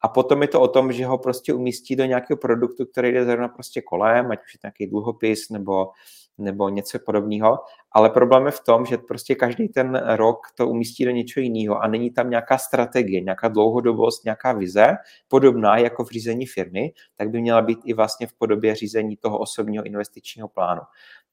a 0.02 0.08
potom 0.08 0.42
je 0.42 0.48
to 0.48 0.60
o 0.60 0.68
tom, 0.68 0.92
že 0.92 1.06
ho 1.06 1.18
prostě 1.18 1.54
umístí 1.54 1.96
do 1.96 2.04
nějakého 2.04 2.36
produktu, 2.36 2.86
který 2.86 3.12
jde 3.12 3.24
zrovna 3.24 3.48
prostě 3.48 3.82
kolem, 3.82 4.30
ať 4.30 4.44
už 4.44 4.54
je 4.54 4.58
to 4.58 4.66
nějaký 4.66 4.86
dluhopis 4.86 5.50
nebo, 5.50 5.90
nebo 6.38 6.68
něco 6.68 6.98
podobného. 6.98 7.58
Ale 7.92 8.10
problém 8.10 8.46
je 8.46 8.52
v 8.52 8.60
tom, 8.60 8.86
že 8.86 8.98
prostě 8.98 9.34
každý 9.34 9.68
ten 9.68 10.02
rok 10.06 10.38
to 10.54 10.68
umístí 10.68 11.04
do 11.04 11.10
něčeho 11.10 11.42
jiného 11.44 11.82
a 11.82 11.88
není 11.88 12.10
tam 12.10 12.30
nějaká 12.30 12.58
strategie, 12.58 13.20
nějaká 13.20 13.48
dlouhodobost, 13.48 14.24
nějaká 14.24 14.52
vize, 14.52 14.86
podobná 15.28 15.78
jako 15.78 16.04
v 16.04 16.10
řízení 16.10 16.46
firmy, 16.46 16.92
tak 17.16 17.30
by 17.30 17.40
měla 17.40 17.62
být 17.62 17.78
i 17.84 17.92
vlastně 17.92 18.26
v 18.26 18.32
podobě 18.32 18.74
řízení 18.74 19.16
toho 19.16 19.38
osobního 19.38 19.84
investičního 19.84 20.48
plánu. 20.48 20.80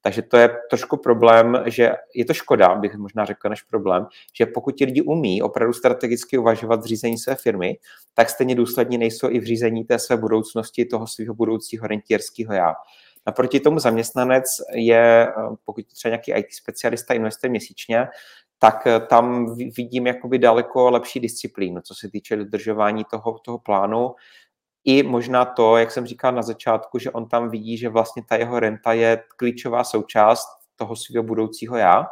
Takže 0.06 0.22
to 0.22 0.36
je 0.36 0.56
trošku 0.70 0.96
problém, 0.96 1.62
že 1.66 1.92
je 2.14 2.24
to 2.24 2.34
škoda, 2.34 2.74
bych 2.74 2.94
možná 2.94 3.24
řekl, 3.24 3.48
než 3.48 3.62
problém, 3.62 4.06
že 4.36 4.46
pokud 4.46 4.72
ti 4.76 4.84
lidi 4.84 5.02
umí 5.02 5.42
opravdu 5.42 5.72
strategicky 5.72 6.38
uvažovat 6.38 6.80
v 6.80 6.84
řízení 6.84 7.18
své 7.18 7.34
firmy, 7.34 7.78
tak 8.14 8.30
stejně 8.30 8.54
důsledně 8.54 8.98
nejsou 8.98 9.30
i 9.30 9.40
v 9.40 9.44
řízení 9.44 9.84
té 9.84 9.98
své 9.98 10.16
budoucnosti, 10.16 10.84
toho 10.84 11.06
svého 11.06 11.34
budoucího 11.34 11.86
rentierského 11.86 12.54
já. 12.54 12.74
Naproti 13.26 13.60
tomu 13.60 13.78
zaměstnanec 13.78 14.44
je, 14.72 15.32
pokud 15.64 15.86
třeba 15.86 16.10
nějaký 16.10 16.32
IT 16.32 16.46
specialista 16.52 17.14
investuje 17.14 17.50
měsíčně, 17.50 18.08
tak 18.58 18.86
tam 19.08 19.54
vidím 19.76 20.06
jakoby 20.06 20.38
daleko 20.38 20.90
lepší 20.90 21.20
disciplínu, 21.20 21.80
co 21.80 21.94
se 21.94 22.10
týče 22.10 22.36
dodržování 22.36 23.04
toho, 23.04 23.38
toho 23.38 23.58
plánu, 23.58 24.14
i 24.84 25.02
možná 25.02 25.44
to, 25.44 25.76
jak 25.76 25.90
jsem 25.90 26.06
říkal 26.06 26.32
na 26.32 26.42
začátku, 26.42 26.98
že 26.98 27.10
on 27.10 27.28
tam 27.28 27.50
vidí, 27.50 27.78
že 27.78 27.88
vlastně 27.88 28.22
ta 28.28 28.36
jeho 28.36 28.60
renta 28.60 28.92
je 28.92 29.22
klíčová 29.36 29.84
součást 29.84 30.48
toho 30.76 30.96
svého 30.96 31.22
budoucího 31.22 31.76
já, 31.76 32.06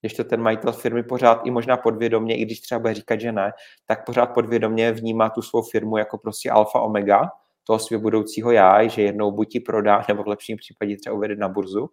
když 0.00 0.14
to 0.14 0.24
ten 0.24 0.40
majitel 0.40 0.72
firmy 0.72 1.02
pořád 1.02 1.40
i 1.44 1.50
možná 1.50 1.76
podvědomě, 1.76 2.38
i 2.38 2.44
když 2.44 2.60
třeba 2.60 2.78
bude 2.78 2.94
říkat, 2.94 3.20
že 3.20 3.32
ne, 3.32 3.52
tak 3.86 4.06
pořád 4.06 4.26
podvědomě 4.26 4.92
vnímá 4.92 5.30
tu 5.30 5.42
svou 5.42 5.62
firmu 5.62 5.96
jako 5.96 6.18
prostě 6.18 6.50
alfa 6.50 6.80
omega 6.80 7.30
toho 7.68 7.78
svého 7.78 8.00
budoucího 8.00 8.50
já, 8.50 8.86
že 8.86 9.02
jednou 9.02 9.30
buď 9.30 9.54
ji 9.54 9.60
prodá, 9.60 10.04
nebo 10.08 10.22
v 10.22 10.28
lepším 10.28 10.56
případě 10.56 10.96
třeba 10.96 11.16
uvede 11.16 11.36
na 11.36 11.48
burzu. 11.48 11.90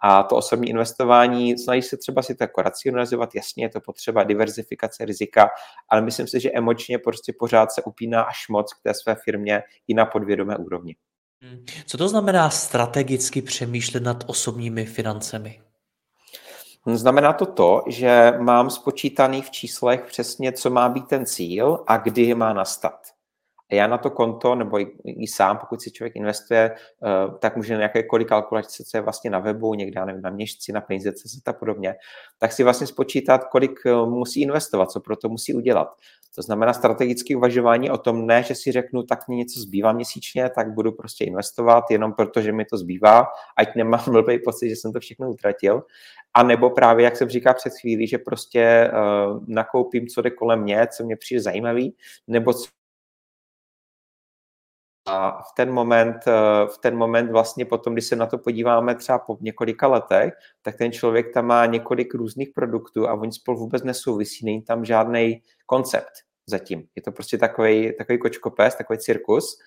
A 0.00 0.22
to 0.22 0.36
osobní 0.36 0.68
investování, 0.68 1.58
snaží 1.58 1.82
se 1.82 1.96
třeba 1.96 2.22
si 2.22 2.34
to 2.34 2.44
jako 2.44 2.62
racionalizovat, 2.62 3.34
jasně 3.34 3.64
je 3.64 3.68
to 3.68 3.80
potřeba 3.80 4.24
diverzifikace 4.24 5.04
rizika, 5.04 5.48
ale 5.88 6.02
myslím 6.02 6.26
si, 6.26 6.40
že 6.40 6.50
emočně 6.54 6.98
prostě 6.98 7.32
pořád 7.38 7.72
se 7.72 7.82
upíná 7.82 8.22
až 8.22 8.48
moc 8.48 8.72
k 8.72 8.82
té 8.82 8.94
své 8.94 9.16
firmě 9.24 9.62
i 9.88 9.94
na 9.94 10.06
podvědomé 10.06 10.56
úrovni. 10.56 10.96
Hmm. 11.42 11.64
Co 11.86 11.98
to 11.98 12.08
znamená 12.08 12.50
strategicky 12.50 13.42
přemýšlet 13.42 14.02
nad 14.02 14.24
osobními 14.26 14.86
financemi? 14.86 15.60
Znamená 16.86 17.32
to 17.32 17.46
to, 17.46 17.82
že 17.86 18.32
mám 18.38 18.70
spočítaný 18.70 19.42
v 19.42 19.50
číslech 19.50 20.04
přesně, 20.06 20.52
co 20.52 20.70
má 20.70 20.88
být 20.88 21.06
ten 21.06 21.26
cíl 21.26 21.84
a 21.86 21.96
kdy 21.96 22.34
má 22.34 22.52
nastat 22.52 23.17
já 23.72 23.86
na 23.86 23.98
to 23.98 24.10
konto, 24.10 24.54
nebo 24.54 24.80
i, 24.80 24.86
i 25.04 25.26
sám, 25.26 25.58
pokud 25.58 25.82
si 25.82 25.90
člověk 25.90 26.16
investuje, 26.16 26.70
uh, 27.00 27.38
tak 27.38 27.56
může 27.56 27.74
na 27.74 27.82
jakékoliv 27.82 28.26
kalkulace, 28.26 28.84
co 28.84 28.96
je 28.96 29.00
vlastně 29.00 29.30
na 29.30 29.38
webu, 29.38 29.74
někde, 29.74 30.04
nevím, 30.04 30.22
na 30.22 30.30
měšci, 30.30 30.72
na 30.72 30.80
peníze.cz 30.80 31.48
a 31.48 31.52
podobně, 31.52 31.94
tak 32.38 32.52
si 32.52 32.64
vlastně 32.64 32.86
spočítat, 32.86 33.44
kolik 33.44 33.80
uh, 33.86 34.10
musí 34.10 34.42
investovat, 34.42 34.90
co 34.90 35.00
pro 35.00 35.16
to 35.16 35.28
musí 35.28 35.54
udělat. 35.54 35.88
To 36.34 36.42
znamená 36.42 36.72
strategické 36.72 37.36
uvažování 37.36 37.90
o 37.90 37.98
tom, 37.98 38.26
ne, 38.26 38.42
že 38.42 38.54
si 38.54 38.72
řeknu, 38.72 39.02
tak 39.02 39.28
mě 39.28 39.36
něco 39.36 39.60
zbývá 39.60 39.92
měsíčně, 39.92 40.50
tak 40.54 40.72
budu 40.72 40.92
prostě 40.92 41.24
investovat 41.24 41.84
jenom 41.90 42.12
proto, 42.12 42.40
že 42.40 42.52
mi 42.52 42.64
to 42.64 42.78
zbývá, 42.78 43.26
ať 43.56 43.74
nemám 43.74 44.04
blbý 44.10 44.38
pocit, 44.38 44.68
že 44.68 44.76
jsem 44.76 44.92
to 44.92 45.00
všechno 45.00 45.30
utratil. 45.30 45.82
A 46.34 46.42
nebo 46.42 46.70
právě, 46.70 47.04
jak 47.04 47.16
jsem 47.16 47.28
říkal 47.28 47.54
před 47.54 47.72
chvílí, 47.80 48.06
že 48.06 48.18
prostě 48.18 48.90
uh, 48.92 49.44
nakoupím, 49.46 50.06
co 50.06 50.22
jde 50.22 50.30
kolem 50.30 50.62
mě, 50.62 50.86
co 50.96 51.04
mě 51.04 51.16
přijde 51.16 51.42
zajímavý, 51.42 51.94
nebo 52.26 52.52
co 52.52 52.77
a 55.08 55.42
v 55.42 55.52
ten 55.56 55.72
moment, 55.72 56.16
eh, 56.26 56.66
v 56.66 56.78
ten 56.78 56.96
moment 56.96 57.30
vlastně 57.30 57.64
potom, 57.64 57.92
když 57.92 58.04
se 58.04 58.16
na 58.16 58.26
to 58.26 58.38
podíváme 58.38 58.94
třeba 58.94 59.18
po 59.18 59.38
několika 59.40 59.86
letech, 59.86 60.34
tak 60.62 60.76
ten 60.76 60.92
člověk 60.92 61.34
tam 61.34 61.46
má 61.46 61.66
několik 61.66 62.14
různých 62.14 62.50
produktů 62.54 63.08
a 63.08 63.14
oni 63.14 63.32
spolu 63.32 63.58
vůbec 63.58 63.82
nesouvisí, 63.82 64.44
není 64.44 64.62
tam 64.62 64.84
žádný 64.84 65.42
koncept 65.66 66.12
zatím. 66.46 66.84
Je 66.96 67.02
to 67.02 67.12
prostě 67.12 67.38
takový, 67.38 67.96
takový 67.98 68.18
kočkopes, 68.18 68.74
takový 68.74 68.98
cirkus 68.98 69.58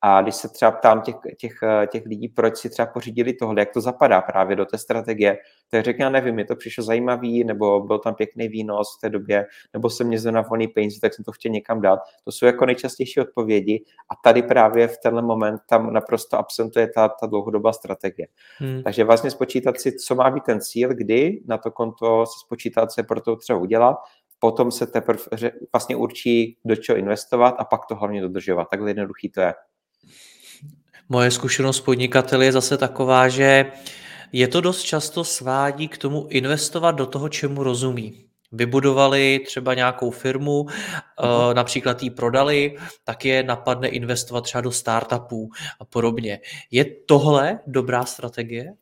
a 0.00 0.22
když 0.22 0.34
se 0.34 0.48
třeba 0.48 0.70
ptám 0.70 1.02
těch, 1.02 1.14
těch, 1.36 1.52
těch 1.86 2.06
lidí, 2.06 2.28
proč 2.28 2.56
si 2.56 2.70
třeba 2.70 2.86
pořídili 2.86 3.32
tohle, 3.32 3.60
jak 3.60 3.72
to 3.72 3.80
zapadá 3.80 4.20
právě 4.20 4.56
do 4.56 4.64
té 4.64 4.78
strategie, 4.78 5.38
tak 5.70 5.84
řekne, 5.84 6.04
já 6.04 6.10
nevím, 6.10 6.34
mi 6.34 6.44
to 6.44 6.56
přišlo 6.56 6.84
zajímavý, 6.84 7.44
nebo 7.44 7.80
byl 7.80 7.98
tam 7.98 8.14
pěkný 8.14 8.48
výnos 8.48 8.88
v 8.98 9.00
té 9.00 9.10
době, 9.10 9.46
nebo 9.72 9.90
jsem 9.90 10.06
měl 10.06 10.20
na 10.30 10.40
volný 10.40 10.68
peníze, 10.68 11.00
tak 11.00 11.14
jsem 11.14 11.24
to 11.24 11.32
chtěl 11.32 11.52
někam 11.52 11.80
dát. 11.80 12.00
To 12.24 12.32
jsou 12.32 12.46
jako 12.46 12.66
nejčastější 12.66 13.20
odpovědi 13.20 13.84
a 14.10 14.14
tady 14.24 14.42
právě 14.42 14.88
v 14.88 14.98
tenhle 14.98 15.22
moment 15.22 15.60
tam 15.68 15.92
naprosto 15.92 16.38
absentuje 16.38 16.88
ta, 16.94 17.08
ta 17.08 17.26
dlouhodobá 17.26 17.72
strategie. 17.72 18.28
Hmm. 18.58 18.82
Takže 18.82 19.04
vlastně 19.04 19.30
spočítat 19.30 19.80
si, 19.80 19.92
co 19.92 20.14
má 20.14 20.30
být 20.30 20.44
ten 20.44 20.60
cíl, 20.60 20.94
kdy 20.94 21.42
na 21.46 21.58
to 21.58 21.70
konto 21.70 22.26
se 22.26 22.32
spočítat, 22.46 22.92
co 22.92 23.00
je 23.00 23.04
pro 23.04 23.20
to 23.20 23.36
třeba 23.36 23.58
udělat, 23.58 23.96
potom 24.38 24.70
se 24.70 24.86
teprve 24.86 25.18
vlastně 25.72 25.96
určí, 25.96 26.58
do 26.64 26.76
čeho 26.76 26.98
investovat 26.98 27.54
a 27.58 27.64
pak 27.64 27.86
to 27.86 27.94
hlavně 27.94 28.20
dodržovat. 28.20 28.68
Takhle 28.70 28.90
jednoduchý 28.90 29.28
to 29.28 29.40
je. 29.40 29.54
Moje 31.08 31.30
zkušenost 31.30 31.80
podnikatel 31.80 32.42
je 32.42 32.52
zase 32.52 32.76
taková, 32.76 33.28
že 33.28 33.72
je 34.32 34.48
to 34.48 34.60
dost 34.60 34.82
často 34.82 35.24
svádí 35.24 35.88
k 35.88 35.98
tomu 35.98 36.26
investovat 36.30 36.90
do 36.90 37.06
toho, 37.06 37.28
čemu 37.28 37.62
rozumí. 37.62 38.24
Vybudovali 38.52 39.40
třeba 39.46 39.74
nějakou 39.74 40.10
firmu, 40.10 40.62
uh-huh. 40.62 41.54
například 41.54 42.02
ji 42.02 42.10
prodali, 42.10 42.76
tak 43.04 43.24
je 43.24 43.42
napadne 43.42 43.88
investovat 43.88 44.40
třeba 44.40 44.60
do 44.60 44.72
startupů 44.72 45.50
a 45.80 45.84
podobně. 45.84 46.40
Je 46.70 46.84
tohle 47.06 47.58
dobrá 47.66 48.04
strategie? 48.04 48.74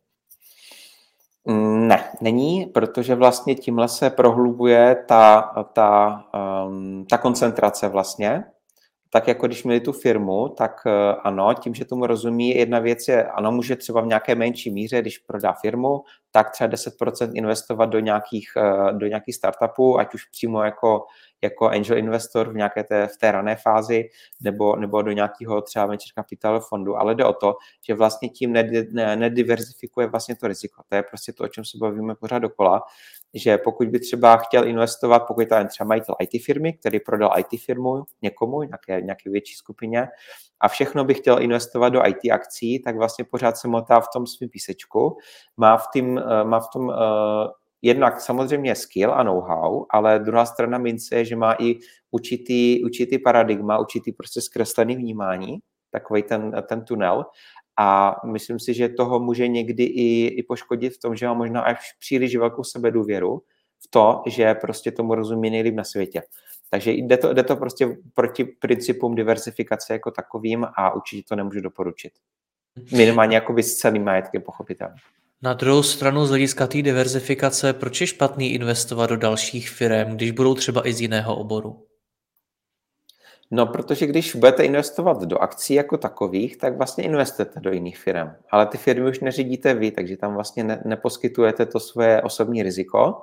Ne, 1.87 2.05
není, 2.21 2.67
protože 2.67 3.15
vlastně 3.15 3.55
tímhle 3.55 3.89
se 3.89 4.11
prohlubuje 4.11 4.97
ta, 5.09 5.41
ta, 5.73 6.25
um, 6.67 7.07
ta 7.11 7.19
koncentrace 7.19 7.89
vlastně 7.89 8.45
tak 9.17 9.29
jako 9.29 9.47
když 9.47 9.65
měli 9.65 9.81
tu 9.81 9.93
firmu, 9.93 10.49
tak 10.49 10.81
eh, 10.87 11.15
ano, 11.23 11.55
tím, 11.55 11.75
že 11.75 11.85
tomu 11.85 12.07
rozumí, 12.07 12.57
jedna 12.57 12.79
věc 12.79 13.09
je, 13.09 13.25
ano, 13.25 13.53
může 13.53 13.77
třeba 13.77 14.01
v 14.01 14.07
nějaké 14.07 14.35
menší 14.35 14.71
míře, 14.71 15.01
když 15.01 15.19
prodá 15.19 15.53
firmu, 15.53 16.03
tak 16.31 16.51
třeba 16.51 16.71
10% 16.71 17.31
investovat 17.35 17.87
do 17.87 18.01
nějakých, 18.01 18.49
eh, 18.57 18.93
do 18.93 19.07
nějakých 19.07 19.35
startupů, 19.35 19.99
ať 19.99 20.15
už 20.15 20.25
přímo 20.25 20.63
jako, 20.63 21.05
jako 21.43 21.69
angel 21.69 21.99
investor 21.99 22.53
v 22.53 22.55
nějaké 22.55 22.85
té, 22.85 23.07
v 23.07 23.17
té 23.17 23.33
rané 23.33 23.57
fázi, 23.57 24.05
nebo, 24.41 24.77
nebo 24.77 25.03
do 25.03 25.13
nějakého 25.13 25.63
třeba 25.63 25.87
venture 25.87 26.13
capital 26.15 26.61
fondu, 26.61 26.97
ale 26.97 27.15
jde 27.15 27.25
o 27.25 27.33
to, 27.33 27.55
že 27.89 27.95
vlastně 27.95 28.29
tím 28.29 28.53
nediverzifikuje 29.17 30.07
vlastně 30.07 30.37
to 30.37 30.49
riziko. 30.49 30.83
To 30.89 30.97
je 30.97 31.03
prostě 31.03 31.33
to, 31.33 31.45
o 31.45 31.49
čem 31.49 31.65
se 31.65 31.79
bavíme 31.79 32.15
pořád 32.15 32.39
dokola, 32.39 32.83
že 33.37 33.59
pokud 33.59 33.89
by 33.89 34.01
třeba 34.01 34.37
chtěl 34.37 34.69
investovat, 34.69 35.19
pokud 35.19 35.41
je 35.41 35.47
to 35.47 35.57
třeba 35.69 35.89
majitel 35.89 36.15
IT 36.21 36.45
firmy, 36.45 36.73
který 36.73 37.01
prodal 37.01 37.33
IT 37.39 37.61
firmu 37.61 38.05
někomu, 38.23 38.63
nějaké, 38.63 39.01
nějaké 39.01 39.31
větší 39.31 39.55
skupině, 39.55 40.09
a 40.61 40.69
všechno 40.69 41.05
by 41.05 41.15
chtěl 41.15 41.43
investovat 41.43 41.89
do 41.89 42.07
IT 42.07 42.33
akcí, 42.33 42.83
tak 42.83 42.97
vlastně 42.97 43.25
pořád 43.25 43.57
se 43.57 43.69
motá 43.69 44.01
v 44.01 44.09
tom 44.13 44.27
svým 44.27 44.51
písečku. 44.51 45.17
Má 45.57 45.77
v, 45.77 45.87
tým, 45.93 46.19
eh, 46.19 46.45
má 46.45 46.61
v 46.61 46.69
tom 46.73 46.89
uh, 46.89 46.95
jednak 47.83 48.21
samozřejmě 48.21 48.75
skill 48.75 49.13
a 49.13 49.23
know-how, 49.23 49.87
ale 49.91 50.19
druhá 50.19 50.47
strana 50.47 50.79
mince 50.79 51.17
je, 51.17 51.25
že 51.25 51.37
má 51.37 51.57
i 51.59 51.79
určitý, 52.11 52.85
určitý 52.85 53.19
paradigma, 53.19 53.79
určitý 53.79 54.13
prostě 54.13 54.41
zkreslený 54.41 54.97
vnímání, 54.97 55.59
takový 55.91 56.23
ten, 56.23 56.63
ten 56.69 56.85
tunel. 56.85 57.25
A 57.79 58.17
myslím 58.33 58.61
si, 58.61 58.75
že 58.75 58.89
toho 58.89 59.21
může 59.21 59.49
někdy 59.49 59.85
i, 59.85 60.27
i 60.27 60.43
poškodit 60.43 60.95
v 60.95 60.99
tom, 60.99 61.17
že 61.17 61.27
má 61.27 61.35
možná 61.35 61.61
až 61.61 61.93
příliš 61.99 62.37
velkou 62.37 62.65
sebedůvěru 62.65 63.43
v 63.85 63.91
to, 63.91 64.23
že 64.27 64.55
prostě 64.55 64.91
tomu 64.91 65.15
rozumí 65.15 65.51
nejlíp 65.51 65.75
na 65.75 65.85
světě. 65.85 66.23
Takže 66.71 66.93
jde 66.93 67.17
to, 67.17 67.33
jde 67.33 67.43
to 67.43 67.57
prostě 67.57 67.97
proti 68.15 68.45
principům 68.45 69.15
diversifikace 69.15 69.93
jako 69.93 70.11
takovým 70.11 70.67
a 70.77 70.95
určitě 70.95 71.23
to 71.29 71.37
nemůžu 71.37 71.61
doporučit. 71.61 72.13
Minimálně 72.93 73.37
jako 73.37 73.59
s 73.59 73.75
celým 73.75 74.05
majetkem, 74.05 74.43
pochopitelně. 74.43 74.95
Na 75.43 75.55
druhou 75.55 75.83
stranu 75.83 76.27
z 76.27 76.29
hlediska 76.29 76.67
té 76.67 76.83
diverzifikace, 76.83 77.73
proč 77.73 78.01
je 78.01 78.07
špatný 78.07 78.53
investovat 78.53 79.07
do 79.07 79.17
dalších 79.17 79.71
firm, 79.71 80.11
když 80.11 80.31
budou 80.31 80.55
třeba 80.55 80.89
i 80.89 80.93
z 80.93 81.01
jiného 81.01 81.37
oboru? 81.37 81.87
No, 83.51 83.67
protože 83.67 84.07
když 84.07 84.37
budete 84.37 84.65
investovat 84.65 85.23
do 85.23 85.39
akcí 85.39 85.75
jako 85.75 85.97
takových, 85.97 86.57
tak 86.57 86.77
vlastně 86.77 87.05
investujete 87.05 87.61
do 87.61 87.73
jiných 87.73 87.99
firm. 87.99 88.31
Ale 88.51 88.67
ty 88.67 88.79
firmy 88.79 89.11
už 89.11 89.21
neřídíte 89.21 89.75
vy, 89.75 89.91
takže 89.91 90.17
tam 90.17 90.35
vlastně 90.35 90.65
ne, 90.65 90.83
neposkytujete 90.85 91.67
to 91.67 91.81
svoje 91.81 92.23
osobní 92.23 92.63
riziko 92.63 93.23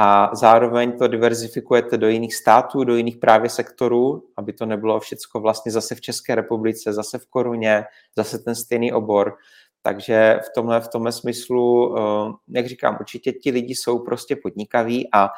a 0.00 0.30
zároveň 0.32 0.98
to 0.98 1.08
diverzifikujete 1.08 1.98
do 1.98 2.08
jiných 2.08 2.34
států, 2.34 2.84
do 2.84 2.96
jiných 2.96 3.16
právě 3.16 3.50
sektorů, 3.50 4.22
aby 4.36 4.52
to 4.52 4.66
nebylo 4.66 5.00
všecko 5.00 5.40
vlastně 5.40 5.72
zase 5.72 5.94
v 5.94 6.00
České 6.00 6.34
republice, 6.34 6.92
zase 6.92 7.18
v 7.18 7.26
koruně, 7.26 7.84
zase 8.16 8.38
ten 8.38 8.54
stejný 8.54 8.92
obor. 8.92 9.36
Takže 9.82 10.40
v 10.46 10.54
tomhle, 10.54 10.80
v 10.80 10.88
tomhle 10.88 11.12
smyslu, 11.12 11.98
eh, 11.98 12.32
jak 12.48 12.66
říkám, 12.66 12.96
určitě 13.00 13.32
ti 13.32 13.50
lidi 13.50 13.74
jsou 13.74 13.98
prostě 13.98 14.36
podnikaví 14.36 15.08
a 15.12 15.28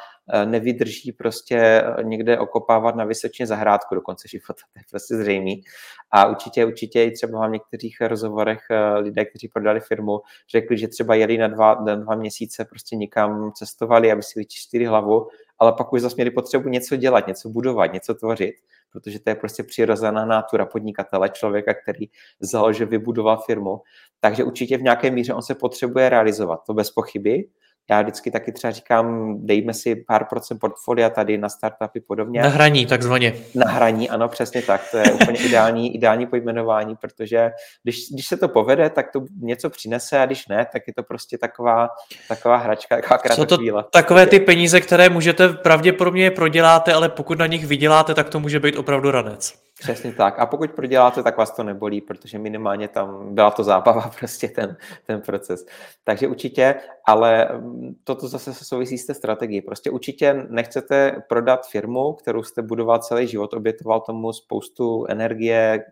nevydrží 0.44 1.12
prostě 1.12 1.56
eh, 1.58 2.04
někde 2.04 2.38
okopávat 2.38 2.96
na 2.96 3.04
vysočně 3.04 3.46
zahrádku 3.46 3.94
do 3.94 4.00
konce 4.00 4.28
života, 4.28 4.54
to 4.72 4.78
je 4.78 4.82
prostě 4.90 5.16
zřejmý. 5.16 5.62
A 6.10 6.26
určitě, 6.26 6.64
určitě 6.64 7.04
i 7.04 7.10
třeba 7.10 7.48
v 7.48 7.50
některých 7.50 8.00
rozhovorech 8.00 8.60
lidé, 9.00 9.24
kteří 9.24 9.48
prodali 9.48 9.80
firmu, 9.80 10.20
řekli, 10.50 10.78
že 10.78 10.88
třeba 10.88 11.14
jeli 11.14 11.38
na 11.38 11.48
dva, 11.48 11.74
na 11.74 11.94
dva 11.94 12.14
měsíce, 12.14 12.64
prostě 12.64 12.96
někam 12.96 13.52
cestovali, 13.52 14.12
aby 14.12 14.22
si 14.22 14.38
vyčistili 14.40 14.84
hlavu, 14.84 15.28
ale 15.58 15.72
pak 15.72 15.92
už 15.92 16.00
zase 16.00 16.14
měli 16.14 16.30
potřebu 16.30 16.68
něco 16.68 16.96
dělat, 16.96 17.26
něco 17.26 17.48
budovat, 17.48 17.92
něco 17.92 18.14
tvořit 18.14 18.54
protože 18.92 19.18
to 19.18 19.30
je 19.30 19.34
prostě 19.34 19.62
přirozená 19.62 20.24
natura 20.24 20.66
podnikatele, 20.66 21.28
člověka, 21.28 21.74
který 21.74 22.06
založil, 22.40 22.86
vybudoval 22.86 23.36
firmu. 23.46 23.80
Takže 24.20 24.44
určitě 24.44 24.78
v 24.78 24.82
nějaké 24.82 25.10
míře 25.10 25.34
on 25.34 25.42
se 25.42 25.54
potřebuje 25.54 26.08
realizovat, 26.08 26.60
to 26.66 26.74
bez 26.74 26.90
pochyby, 26.90 27.48
já 27.90 28.02
vždycky 28.02 28.30
taky 28.30 28.52
třeba 28.52 28.70
říkám, 28.70 29.36
dejme 29.46 29.74
si 29.74 29.96
pár 29.96 30.24
procent 30.24 30.58
portfolia 30.58 31.10
tady 31.10 31.38
na 31.38 31.48
startupy 31.48 32.00
podobně. 32.00 32.42
Na 32.42 32.48
hraní, 32.48 32.86
takzvaně. 32.86 33.34
Na 33.54 33.70
hraní, 33.70 34.10
ano, 34.10 34.28
přesně 34.28 34.62
tak. 34.62 34.90
To 34.90 34.98
je 34.98 35.12
úplně 35.12 35.38
ideální, 35.46 35.94
ideální 35.94 36.26
pojmenování, 36.26 36.96
protože 36.96 37.50
když, 37.82 37.96
když 38.12 38.26
se 38.26 38.36
to 38.36 38.48
povede, 38.48 38.90
tak 38.90 39.12
to 39.12 39.24
něco 39.40 39.70
přinese 39.70 40.18
a 40.18 40.26
když 40.26 40.48
ne, 40.48 40.66
tak 40.72 40.82
je 40.86 40.94
to 40.94 41.02
prostě 41.02 41.38
taková, 41.38 41.88
taková 42.28 42.56
hračka, 42.56 42.96
taková 42.96 43.18
krátká 43.18 43.46
to 43.46 43.56
chvíle. 43.56 43.84
takové 43.92 44.26
ty 44.26 44.40
peníze, 44.40 44.80
které 44.80 45.08
můžete 45.08 45.48
pravděpodobně 45.48 46.30
proděláte, 46.30 46.92
ale 46.92 47.08
pokud 47.08 47.38
na 47.38 47.46
nich 47.46 47.66
vyděláte, 47.66 48.14
tak 48.14 48.28
to 48.28 48.40
může 48.40 48.60
být 48.60 48.76
opravdu 48.76 49.10
ranec. 49.10 49.54
Přesně 49.80 50.12
tak. 50.12 50.38
A 50.38 50.46
pokud 50.46 50.70
proděláte, 50.70 51.22
tak 51.22 51.36
vás 51.36 51.50
to 51.50 51.62
nebolí, 51.62 52.00
protože 52.00 52.38
minimálně 52.38 52.88
tam 52.88 53.34
byla 53.34 53.50
to 53.50 53.64
zábava, 53.64 54.10
prostě 54.18 54.48
ten, 54.48 54.76
ten 55.06 55.20
proces. 55.20 55.66
Takže 56.04 56.28
určitě, 56.28 56.74
ale 57.06 57.48
mm, 57.52 57.94
toto 58.04 58.28
zase 58.28 58.54
se 58.54 58.64
souvisí 58.64 58.98
s 58.98 59.06
té 59.06 59.14
strategií. 59.14 59.62
Prostě 59.62 59.90
určitě 59.90 60.46
nechcete 60.48 61.22
prodat 61.28 61.66
firmu, 61.66 62.12
kterou 62.12 62.42
jste 62.42 62.62
budoval 62.62 62.98
celý 62.98 63.26
život, 63.26 63.54
obětoval 63.54 64.00
tomu 64.00 64.32
spoustu 64.32 65.06
energie, 65.08 65.84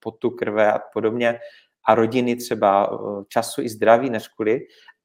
potu, 0.00 0.30
krve 0.30 0.72
a 0.72 0.78
podobně, 0.92 1.38
a 1.84 1.94
rodiny 1.94 2.36
třeba 2.36 2.90
eh, 2.92 3.24
času 3.28 3.62
i 3.62 3.68
zdraví 3.68 4.10
než 4.10 4.28
kvůli, 4.28 4.60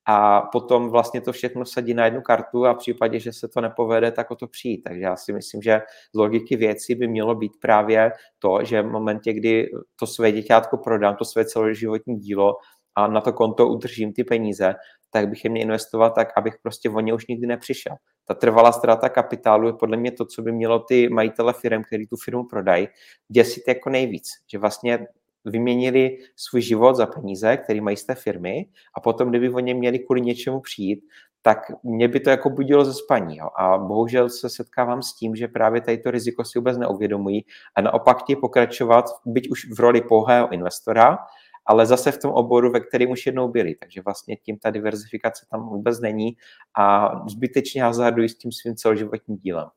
a 0.06 0.42
potom 0.42 0.90
vlastně 0.90 1.22
to 1.22 1.32
všechno 1.32 1.66
sadí 1.66 1.94
na 1.94 2.06
jednu 2.06 2.22
kartu 2.22 2.66
a 2.66 2.74
v 2.74 2.78
případě, 2.78 3.20
že 3.20 3.34
se 3.34 3.48
to 3.48 3.62
nepovede, 3.62 4.12
tak 4.12 4.32
o 4.32 4.36
to 4.36 4.48
přijít. 4.48 4.82
Takže 4.82 5.02
já 5.02 5.16
si 5.16 5.34
myslím, 5.34 5.62
že 5.62 5.82
z 6.16 6.18
logiky 6.18 6.56
věcí 6.56 6.96
by 6.96 7.08
mělo 7.08 7.36
být 7.36 7.52
právě 7.62 8.12
to, 8.40 8.60
že 8.64 8.82
v 8.82 8.92
momentě, 8.92 9.34
kdy 9.34 9.70
to 10.00 10.08
své 10.08 10.32
děťátko 10.32 10.78
prodám, 10.78 11.16
to 11.16 11.26
své 11.26 11.46
celoživotní 11.46 12.16
dílo 12.16 12.54
a 12.96 13.08
na 13.08 13.22
to 13.22 13.34
konto 13.34 13.68
udržím 13.68 14.14
ty 14.14 14.24
peníze, 14.24 14.76
tak 15.10 15.30
bych 15.30 15.44
je 15.44 15.50
měl 15.50 15.62
investovat 15.62 16.10
tak, 16.10 16.34
abych 16.38 16.54
prostě 16.64 16.90
o 16.90 17.00
ně 17.00 17.14
už 17.14 17.28
nikdy 17.28 17.48
nepřišel. 17.48 17.96
Ta 18.28 18.34
trvalá 18.34 18.72
ztráta 18.72 19.10
kapitálu 19.10 19.68
je 19.68 19.74
podle 19.74 19.98
mě 19.98 20.12
to, 20.12 20.26
co 20.26 20.42
by 20.42 20.52
mělo 20.52 20.80
ty 20.80 21.10
majitele 21.10 21.54
firm, 21.54 21.84
který 21.84 22.08
tu 22.08 22.16
firmu 22.26 22.44
prodají, 22.44 22.88
děsit 23.32 23.64
jako 23.68 23.90
nejvíc. 23.90 24.28
Že 24.52 24.58
vlastně 24.58 25.08
vyměnili 25.46 26.18
svůj 26.36 26.62
život 26.62 26.96
za 26.96 27.06
peníze, 27.06 27.58
který 27.58 27.82
mají 27.82 27.98
z 27.98 28.06
té 28.06 28.16
firmy 28.16 28.66
a 28.98 29.00
potom, 29.00 29.30
kdyby 29.30 29.50
oni 29.50 29.74
měli 29.74 30.00
kvůli 30.00 30.22
něčemu 30.22 30.60
přijít, 30.60 31.00
tak 31.42 31.58
mě 31.84 32.08
by 32.08 32.20
to 32.20 32.30
jako 32.30 32.50
budilo 32.50 32.86
ze 32.86 32.94
spaní. 32.94 33.38
Jo. 33.38 33.48
A 33.60 33.78
bohužel 33.78 34.30
se 34.30 34.50
setkávám 34.50 35.02
s 35.02 35.16
tím, 35.16 35.36
že 35.36 35.48
právě 35.48 35.82
tady 35.82 35.98
to 35.98 36.12
riziko 36.12 36.46
si 36.46 36.60
vůbec 36.60 36.78
neuvědomují 36.78 37.46
a 37.76 37.82
naopak 37.82 38.24
ti 38.24 38.36
pokračovat, 38.36 39.06
byť 39.26 39.50
už 39.50 39.72
v 39.72 39.80
roli 39.80 40.02
pouhého 40.02 40.54
investora, 40.54 41.18
ale 41.66 41.86
zase 41.86 42.12
v 42.12 42.18
tom 42.18 42.32
oboru, 42.32 42.72
ve 42.72 42.80
kterém 42.80 43.12
už 43.12 43.26
jednou 43.26 43.48
byli. 43.48 43.76
Takže 43.76 44.02
vlastně 44.02 44.36
tím 44.36 44.58
ta 44.58 44.70
diverzifikace 44.70 45.46
tam 45.52 45.70
vůbec 45.70 46.00
není 46.00 46.38
a 46.78 47.12
zbytečně 47.30 47.84
hazardují 47.84 48.30
s 48.30 48.38
tím 48.38 48.52
svým 48.52 48.76
celoživotním 48.76 49.38
dílem. 49.38 49.68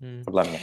Hmm. 0.00 0.22
Podle 0.24 0.44
mě. 0.44 0.58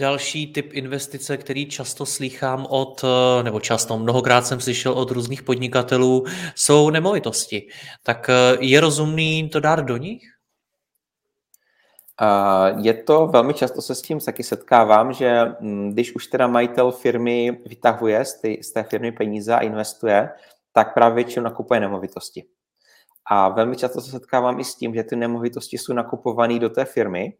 Další 0.00 0.52
typ 0.52 0.72
investice, 0.72 1.36
který 1.36 1.66
často 1.66 2.06
slýchám 2.06 2.66
od, 2.70 3.04
eh, 3.04 3.42
nebo 3.42 3.60
často, 3.60 3.98
mnohokrát 3.98 4.46
jsem 4.46 4.60
slyšel 4.60 4.92
od 4.92 5.10
různých 5.10 5.42
podnikatelů, 5.42 6.24
jsou 6.54 6.90
nemovitosti. 6.90 7.68
Tak 8.02 8.30
eh, 8.30 8.56
je 8.60 8.80
rozumný 8.80 9.48
to 9.48 9.60
dát 9.60 9.80
do 9.80 9.96
nich? 9.96 10.22
Je 12.82 12.94
to, 12.94 13.26
velmi 13.26 13.54
často 13.54 13.82
se 13.82 13.94
s 13.94 14.02
tím 14.02 14.20
taky 14.20 14.42
setkávám, 14.42 15.12
že 15.12 15.44
mm, 15.60 15.92
když 15.92 16.14
už 16.14 16.26
teda 16.26 16.46
majitel 16.46 16.92
firmy 16.92 17.58
vytahuje 17.66 18.24
z, 18.24 18.40
ty, 18.40 18.60
z 18.62 18.72
té 18.72 18.82
firmy 18.82 19.12
peníze 19.12 19.54
a 19.54 19.60
investuje, 19.60 20.28
tak 20.72 20.94
právě 20.94 21.14
většinou 21.14 21.44
nakupuje 21.44 21.80
nemovitosti. 21.80 22.44
A 23.30 23.48
velmi 23.48 23.76
často 23.76 24.00
se 24.00 24.10
setkávám 24.10 24.60
i 24.60 24.64
s 24.64 24.74
tím, 24.74 24.94
že 24.94 25.02
ty 25.02 25.16
nemovitosti 25.16 25.78
jsou 25.78 25.92
nakupované 25.92 26.58
do 26.58 26.70
té 26.70 26.84
firmy, 26.84 27.32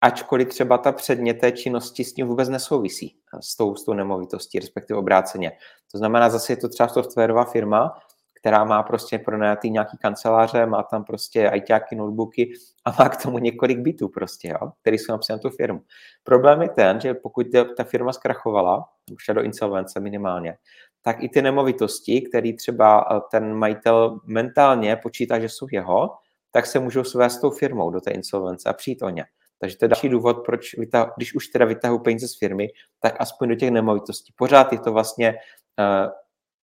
ačkoliv 0.00 0.48
třeba 0.48 0.78
ta 0.78 0.92
předmět 0.92 1.34
té 1.34 1.52
činnosti 1.52 2.04
s 2.04 2.12
tím 2.12 2.26
vůbec 2.26 2.48
nesouvisí, 2.48 3.16
s 3.40 3.56
tou, 3.56 3.74
s 3.74 3.84
tou 3.84 3.94
nemovitostí, 3.94 4.58
respektive 4.58 4.98
obráceně. 4.98 5.52
To 5.92 5.98
znamená, 5.98 6.30
zase 6.30 6.52
je 6.52 6.56
to 6.56 6.68
třeba 6.68 6.88
softwarová 6.88 7.44
firma, 7.44 7.98
která 8.40 8.64
má 8.64 8.82
prostě 8.82 9.18
pronajatý 9.18 9.70
nějaký 9.70 9.98
kanceláře, 9.98 10.66
má 10.66 10.82
tam 10.82 11.04
prostě 11.04 11.50
ITáky, 11.54 11.96
notebooky 11.96 12.52
a 12.84 12.90
má 12.98 13.08
k 13.08 13.22
tomu 13.22 13.38
několik 13.38 13.78
bytů 13.78 14.08
prostě, 14.08 14.48
jo, 14.48 14.72
který 14.80 14.98
jsou 14.98 15.12
napsané 15.12 15.36
na 15.36 15.40
tu 15.40 15.56
firmu. 15.56 15.80
Problém 16.24 16.62
je 16.62 16.68
ten, 16.68 17.00
že 17.00 17.14
pokud 17.14 17.46
ta 17.76 17.84
firma 17.84 18.12
zkrachovala, 18.12 18.88
už 19.12 19.34
do 19.34 19.42
insolvence 19.42 20.00
minimálně, 20.00 20.58
tak 21.02 21.22
i 21.22 21.28
ty 21.28 21.42
nemovitosti, 21.42 22.20
které 22.20 22.52
třeba 22.52 23.08
eh, 23.10 23.20
ten 23.30 23.54
majitel 23.54 24.20
mentálně 24.24 24.96
počítá, 24.96 25.38
že 25.38 25.48
jsou 25.48 25.66
jeho, 25.72 26.10
tak 26.50 26.66
se 26.66 26.78
můžou 26.78 27.04
svést 27.04 27.36
s 27.36 27.40
tou 27.40 27.50
firmou 27.50 27.90
do 27.90 28.00
té 28.00 28.10
insolvence 28.10 28.68
a 28.68 28.72
přijít 28.72 29.02
o 29.02 29.10
ně. 29.10 29.24
Takže 29.60 29.76
to 29.76 29.84
je 29.84 29.88
další 29.88 30.08
důvod, 30.08 30.44
proč, 30.46 30.74
vytah, 30.78 31.12
když 31.16 31.34
už 31.34 31.48
teda 31.48 31.64
vytahuji 31.64 31.98
peníze 31.98 32.28
z 32.28 32.38
firmy, 32.38 32.68
tak 33.00 33.16
aspoň 33.18 33.48
do 33.48 33.54
těch 33.54 33.70
nemovitostí. 33.70 34.32
Pořád 34.36 34.72
je 34.72 34.78
to 34.78 34.92
vlastně 34.92 35.34
uh, 35.34 36.10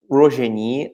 uložení 0.08 0.90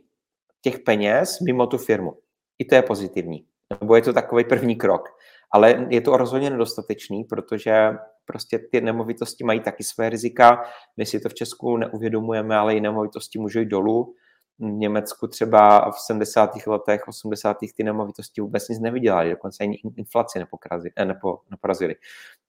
těch 0.61 0.79
peněz 0.79 1.41
mimo 1.41 1.67
tu 1.67 1.79
firmu. 1.79 2.13
I 2.59 2.65
to 2.65 2.75
je 2.75 2.83
pozitivní. 2.83 3.47
Nebo 3.81 3.97
je 3.97 4.03
to 4.03 4.13
takový 4.13 4.45
první 4.45 4.77
krok. 4.77 5.09
Ale 5.53 5.87
je 5.91 6.01
to 6.01 6.17
rozhodně 6.17 6.51
nedostatečný, 6.51 7.25
protože 7.25 7.91
prostě 8.25 8.59
ty 8.59 8.81
nemovitosti 8.81 9.45
mají 9.45 9.61
taky 9.61 9.85
své 9.85 10.11
rizika. 10.11 10.65
My 10.97 11.07
si 11.07 11.21
to 11.21 11.29
v 11.29 11.35
Česku 11.35 11.77
neuvědomujeme, 11.77 12.57
ale 12.57 12.75
i 12.75 12.81
nemovitosti 12.81 13.39
můžou 13.39 13.61
jít 13.61 13.69
dolů 13.69 14.15
Německu 14.59 15.27
třeba 15.27 15.91
v 15.91 16.01
70. 16.01 16.51
letech, 16.67 17.09
80. 17.09 17.57
ty 17.77 17.85
nemovitosti 17.85 18.41
vůbec 18.41 18.69
nic 18.69 18.81
nevydělali, 18.81 19.31
dokonce 19.31 19.65
ani 19.65 19.79
inflaci 19.97 20.45
eh, 20.97 21.05
nepo, 21.05 21.41
neporazili. 21.51 21.95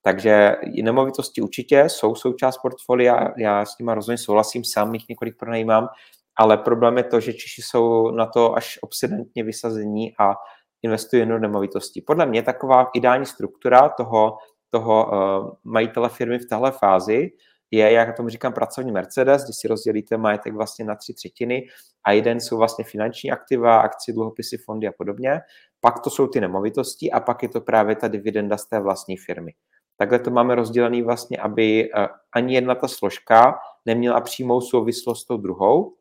Takže 0.02 0.56
nemovitosti 0.84 1.42
určitě 1.42 1.90
jsou 1.90 2.16
součást 2.16 2.58
portfolia, 2.58 3.34
já 3.38 3.66
s 3.66 3.78
nimi 3.78 3.92
rozhodně 3.96 4.18
souhlasím, 4.18 4.64
sám 4.64 4.94
jich 4.94 5.10
několik 5.10 5.38
pronajímám, 5.38 5.88
ale 6.36 6.58
problém 6.58 6.98
je 6.98 7.04
to, 7.04 7.20
že 7.20 7.34
Češi 7.34 7.62
jsou 7.62 8.12
na 8.12 8.26
to 8.26 8.56
až 8.56 8.80
obsedantně 8.82 9.44
vysazení 9.44 10.14
a 10.20 10.34
investují 10.82 11.26
do 11.26 11.40
nemovitostí. 11.40 12.02
Podle 12.02 12.26
mě 12.26 12.44
taková 12.44 12.90
ideální 12.94 13.26
struktura 13.26 13.90
toho, 13.90 14.38
toho 14.70 15.06
uh, 15.06 15.52
majitele 15.64 16.10
firmy 16.10 16.40
v 16.40 16.46
téhle 16.50 16.72
fázi 16.72 17.30
je, 17.72 17.92
jak 17.92 18.18
tomu 18.18 18.30
říkám, 18.30 18.54
pracovní 18.54 18.92
Mercedes, 18.92 19.44
když 19.44 19.56
si 19.56 19.68
rozdělíte 19.68 20.18
majetek 20.18 20.54
vlastně 20.54 20.86
na 20.86 20.96
tři 20.96 21.14
třetiny 21.14 21.68
a 22.04 22.12
jeden 22.12 22.40
jsou 22.40 22.58
vlastně 22.58 22.86
finanční 22.86 23.32
aktiva, 23.32 23.82
akcie, 23.82 24.16
dluhopisy, 24.16 24.58
fondy 24.58 24.88
a 24.88 24.92
podobně. 24.92 25.42
Pak 25.82 26.00
to 26.00 26.10
jsou 26.10 26.28
ty 26.28 26.42
nemovitosti 26.42 27.12
a 27.12 27.20
pak 27.20 27.44
je 27.44 27.50
to 27.50 27.62
právě 27.62 27.96
ta 27.96 28.08
dividenda 28.08 28.58
z 28.58 28.66
té 28.66 28.80
vlastní 28.80 29.18
firmy. 29.18 29.54
Takhle 29.98 30.20
to 30.20 30.32
máme 30.32 30.56
rozdělený 30.56 31.02
vlastně, 31.02 31.38
aby 31.38 31.90
eh, 31.96 32.08
ani 32.36 32.56
jedna 32.56 32.76
ta 32.76 32.88
složka 32.88 33.60
neměla 33.86 34.22
přímou 34.22 34.62
souvislost 34.62 35.22
s 35.22 35.26
tou 35.26 35.38
druhou 35.38 35.96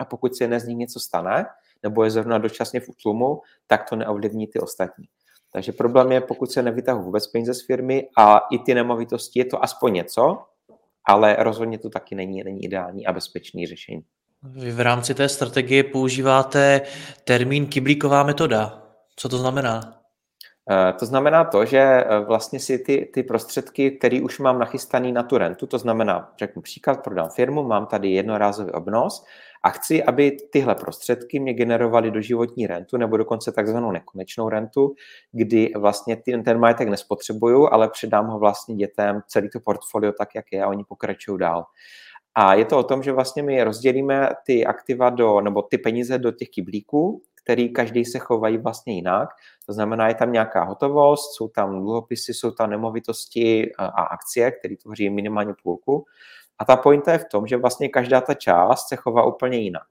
a 0.00 0.04
pokud 0.04 0.36
se 0.36 0.44
jedné 0.44 0.60
z 0.60 0.66
nich 0.66 0.76
něco 0.76 1.00
stane, 1.00 1.46
nebo 1.82 2.04
je 2.04 2.10
zrovna 2.10 2.38
dočasně 2.38 2.80
v 2.80 2.88
útlumu, 2.88 3.40
tak 3.66 3.88
to 3.88 3.96
neovlivní 3.96 4.46
ty 4.46 4.58
ostatní. 4.58 5.06
Takže 5.52 5.72
problém 5.72 6.12
je, 6.12 6.20
pokud 6.20 6.52
se 6.52 6.62
nevytahují 6.62 7.04
vůbec 7.04 7.26
peníze 7.26 7.54
z 7.54 7.66
firmy 7.66 8.08
a 8.18 8.38
i 8.38 8.58
ty 8.58 8.74
nemovitosti, 8.74 9.38
je 9.38 9.44
to 9.44 9.64
aspoň 9.64 9.92
něco, 9.92 10.42
ale 11.08 11.36
rozhodně 11.38 11.78
to 11.78 11.90
taky 11.90 12.14
není, 12.14 12.42
není 12.44 12.64
ideální 12.64 13.06
a 13.06 13.12
bezpečný 13.12 13.66
řešení. 13.66 14.02
Vy 14.42 14.72
v 14.72 14.80
rámci 14.80 15.14
té 15.14 15.28
strategie 15.28 15.84
používáte 15.84 16.80
termín 17.24 17.66
kyblíková 17.66 18.22
metoda. 18.22 18.82
Co 19.16 19.28
to 19.28 19.38
znamená? 19.38 20.00
Eh, 20.70 20.92
to 20.92 21.06
znamená 21.06 21.44
to, 21.44 21.64
že 21.64 21.78
eh, 21.78 22.20
vlastně 22.20 22.60
si 22.60 22.78
ty, 22.78 23.10
ty 23.14 23.22
prostředky, 23.22 23.90
které 23.90 24.20
už 24.22 24.38
mám 24.38 24.58
nachystaný 24.58 25.12
na 25.12 25.22
tu 25.22 25.38
rentu, 25.38 25.66
to 25.66 25.78
znamená, 25.78 26.32
řeknu 26.38 26.62
příklad, 26.62 27.04
prodám 27.04 27.28
firmu, 27.28 27.62
mám 27.62 27.86
tady 27.86 28.10
jednorázový 28.10 28.72
obnos 28.72 29.24
a 29.62 29.70
chci, 29.70 30.04
aby 30.04 30.36
tyhle 30.52 30.74
prostředky 30.74 31.40
mě 31.40 31.54
generovaly 31.54 32.10
do 32.10 32.20
životní 32.20 32.66
rentu 32.66 32.96
nebo 32.96 33.16
dokonce 33.16 33.52
takzvanou 33.52 33.92
nekonečnou 33.92 34.48
rentu, 34.48 34.94
kdy 35.32 35.72
vlastně 35.76 36.16
ten, 36.16 36.42
ten 36.42 36.58
majetek 36.58 36.88
nespotřebuju, 36.88 37.68
ale 37.72 37.88
předám 37.88 38.26
ho 38.26 38.38
vlastně 38.38 38.74
dětem, 38.74 39.20
celý 39.28 39.50
to 39.50 39.60
portfolio 39.60 40.12
tak, 40.12 40.28
jak 40.34 40.44
je 40.52 40.62
a 40.62 40.68
oni 40.68 40.84
pokračují 40.84 41.38
dál. 41.38 41.64
A 42.34 42.54
je 42.54 42.64
to 42.64 42.78
o 42.78 42.82
tom, 42.82 43.02
že 43.02 43.12
vlastně 43.12 43.42
my 43.42 43.64
rozdělíme 43.64 44.28
ty 44.46 44.66
aktiva 44.66 45.10
do, 45.10 45.40
nebo 45.40 45.62
ty 45.62 45.78
peníze 45.78 46.18
do 46.18 46.32
těch 46.32 46.48
kyblíků, 46.48 47.22
který 47.42 47.72
každý 47.72 48.04
se 48.04 48.18
chovají 48.18 48.58
vlastně 48.58 48.94
jinak. 48.94 49.28
To 49.66 49.72
znamená, 49.72 50.08
je 50.08 50.14
tam 50.14 50.32
nějaká 50.32 50.64
hotovost, 50.64 51.36
jsou 51.36 51.48
tam 51.48 51.80
dluhopisy, 51.80 52.34
jsou 52.34 52.50
tam 52.50 52.70
nemovitosti 52.70 53.72
a 53.78 54.02
akcie, 54.02 54.50
které 54.50 54.76
tvoří 54.76 55.10
minimálně 55.10 55.54
půlku. 55.62 56.04
A 56.60 56.64
ta 56.64 56.76
pointa 56.76 57.12
je 57.12 57.18
v 57.18 57.24
tom, 57.24 57.46
že 57.46 57.56
vlastně 57.56 57.88
každá 57.88 58.20
ta 58.20 58.34
část 58.34 58.88
se 58.88 58.96
chová 58.96 59.24
úplně 59.24 59.58
jinak. 59.58 59.86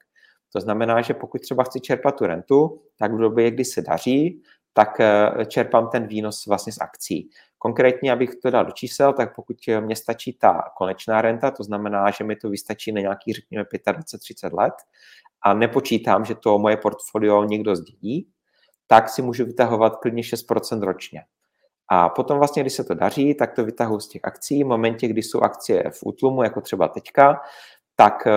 To 0.53 0.61
znamená, 0.61 1.01
že 1.01 1.13
pokud 1.13 1.41
třeba 1.41 1.63
chci 1.63 1.79
čerpat 1.79 2.17
tu 2.17 2.25
rentu, 2.25 2.81
tak 2.99 3.13
v 3.13 3.17
době, 3.17 3.51
kdy 3.51 3.65
se 3.65 3.81
daří, 3.81 4.41
tak 4.73 4.99
eh, 4.99 5.45
čerpám 5.45 5.89
ten 5.89 6.07
výnos 6.07 6.45
vlastně 6.47 6.73
z 6.73 6.81
akcí. 6.81 7.29
Konkrétně, 7.57 8.11
abych 8.11 8.35
to 8.35 8.49
dal 8.49 8.65
do 8.65 8.71
čísel, 8.71 9.13
tak 9.13 9.35
pokud 9.35 9.55
mě 9.79 9.95
stačí 9.95 10.33
ta 10.33 10.61
konečná 10.77 11.21
renta, 11.21 11.51
to 11.51 11.63
znamená, 11.63 12.11
že 12.11 12.23
mi 12.23 12.35
to 12.35 12.49
vystačí 12.49 12.91
na 12.91 13.01
nějaký, 13.01 13.33
řekněme, 13.33 13.63
25-30 13.63 14.53
let 14.53 14.73
a 15.41 15.53
nepočítám, 15.53 16.25
že 16.25 16.35
to 16.35 16.59
moje 16.59 16.77
portfolio 16.77 17.43
někdo 17.43 17.75
zdědí, 17.75 18.29
tak 18.87 19.09
si 19.09 19.21
můžu 19.21 19.45
vytahovat 19.45 19.95
klidně 19.95 20.23
6% 20.23 20.83
ročně. 20.83 21.23
A 21.91 22.09
potom 22.09 22.37
vlastně, 22.37 22.63
když 22.63 22.73
se 22.73 22.83
to 22.83 22.93
daří, 22.93 23.35
tak 23.35 23.53
to 23.53 23.65
vytahuji 23.65 23.99
z 23.99 24.07
těch 24.07 24.21
akcí. 24.23 24.63
V 24.63 24.67
momentě, 24.67 25.07
kdy 25.07 25.23
jsou 25.23 25.41
akcie 25.41 25.83
v 25.91 25.99
útlumu, 26.05 26.43
jako 26.43 26.61
třeba 26.61 26.87
teďka, 26.87 27.41
tak 27.95 28.27
eh, 28.27 28.31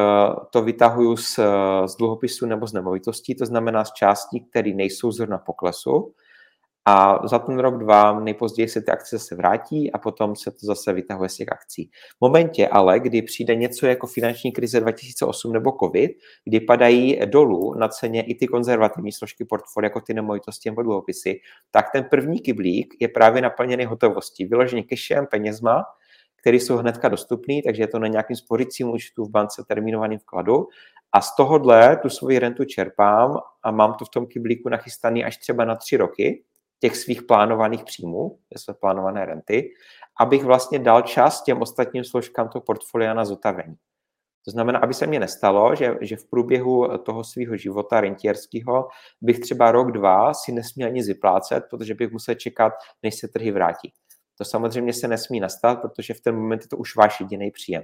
to 0.51 0.63
vytahuju 0.63 1.17
z, 1.17 1.39
z 1.87 1.97
dluhopisu 1.97 2.47
nebo 2.47 2.67
z 2.67 2.73
nemovitostí, 2.73 3.35
to 3.35 3.47
znamená 3.47 3.85
z 3.85 3.93
částí, 3.93 4.41
které 4.51 4.71
nejsou 4.75 5.13
zrovna 5.13 5.39
poklesu, 5.39 6.15
a 6.85 7.27
za 7.27 7.39
ten 7.39 7.59
rok, 7.59 7.79
dva 7.79 8.21
nejpozději 8.21 8.69
se 8.69 8.81
ty 8.81 8.91
akce 8.91 9.19
se 9.19 9.35
vrátí 9.35 9.93
a 9.93 9.99
potom 9.99 10.37
se 10.37 10.51
to 10.51 10.59
zase 10.63 10.93
vytahuje 10.93 11.29
z 11.29 11.37
těch 11.37 11.53
akcí. 11.53 11.91
V 12.17 12.21
momentě 12.21 12.69
ale, 12.69 13.01
kdy 13.01 13.23
přijde 13.23 13.55
něco 13.55 13.87
jako 13.87 14.07
finanční 14.07 14.53
krize 14.53 14.81
2008 14.81 15.53
nebo 15.53 15.73
COVID, 15.81 16.11
kdy 16.45 16.61
padají 16.61 17.21
dolů 17.27 17.75
na 17.75 17.89
ceně 17.89 18.23
i 18.23 18.35
ty 18.35 18.47
konzervativní 18.47 19.13
složky 19.13 19.45
portfolia, 19.45 19.87
jako 19.87 20.01
ty 20.01 20.15
nemovitosti 20.15 20.71
nebo 20.71 20.83
dluhopisy, 20.83 21.41
tak 21.71 21.87
ten 21.93 22.05
první 22.05 22.41
kyblík 22.41 22.95
je 23.01 23.09
právě 23.09 23.43
naplněný 23.43 23.85
hotovostí, 23.85 24.45
vyložený 24.45 24.85
cashem, 24.85 25.27
penězma, 25.27 25.85
které 26.41 26.57
jsou 26.57 26.77
hnedka 26.77 27.09
dostupné, 27.09 27.55
takže 27.65 27.83
je 27.83 27.87
to 27.87 27.99
na 27.99 28.07
nějakým 28.07 28.37
sporicím 28.37 28.91
účtu 28.91 29.25
v 29.25 29.31
bance 29.31 29.63
termínovaným 29.69 30.19
vkladu. 30.19 30.69
A 31.13 31.21
z 31.21 31.37
tohohle 31.37 31.97
tu 31.97 32.09
svoji 32.09 32.39
rentu 32.39 32.65
čerpám 32.65 33.39
a 33.63 33.71
mám 33.71 33.95
to 33.95 34.05
v 34.05 34.09
tom 34.09 34.27
kyblíku 34.27 34.69
nachystaný 34.69 35.25
až 35.25 35.37
třeba 35.37 35.65
na 35.65 35.75
tři 35.75 35.97
roky, 35.97 36.45
těch 36.83 36.97
svých 36.97 37.23
plánovaných 37.23 37.85
příjmů, 37.85 38.39
své 38.57 38.75
plánované 38.75 39.25
renty, 39.25 39.71
abych 40.21 40.45
vlastně 40.45 40.79
dal 40.79 41.03
čas 41.03 41.43
těm 41.43 41.63
ostatním 41.63 42.05
složkám 42.05 42.49
toho 42.49 42.63
portfolia 42.63 43.15
na 43.15 43.25
zotavení. 43.25 43.75
To 44.45 44.51
znamená, 44.51 44.79
aby 44.79 44.95
se 44.95 45.07
mně 45.07 45.21
nestalo, 45.21 45.75
že, 45.75 45.95
že 46.01 46.17
v 46.17 46.31
průběhu 46.31 46.99
toho 46.99 47.25
svého 47.25 47.57
života 47.57 48.01
rentierského 48.01 48.89
bych 49.21 49.39
třeba 49.39 49.73
rok, 49.73 49.93
dva 49.93 50.35
si 50.35 50.53
nesměl 50.53 50.91
nic 50.91 51.09
vyplácet, 51.09 51.65
protože 51.71 51.95
bych 51.95 52.13
musel 52.13 52.35
čekat, 52.35 52.73
než 53.03 53.15
se 53.15 53.29
trhy 53.29 53.51
vrátí. 53.51 53.93
To 54.39 54.45
samozřejmě 54.45 54.93
se 54.93 55.09
nesmí 55.09 55.41
nastat, 55.41 55.81
protože 55.83 56.15
v 56.15 56.21
ten 56.21 56.35
moment 56.35 56.63
je 56.63 56.69
to 56.69 56.77
už 56.77 56.97
váš 56.97 57.21
jediný 57.21 57.51
příjem. 57.51 57.83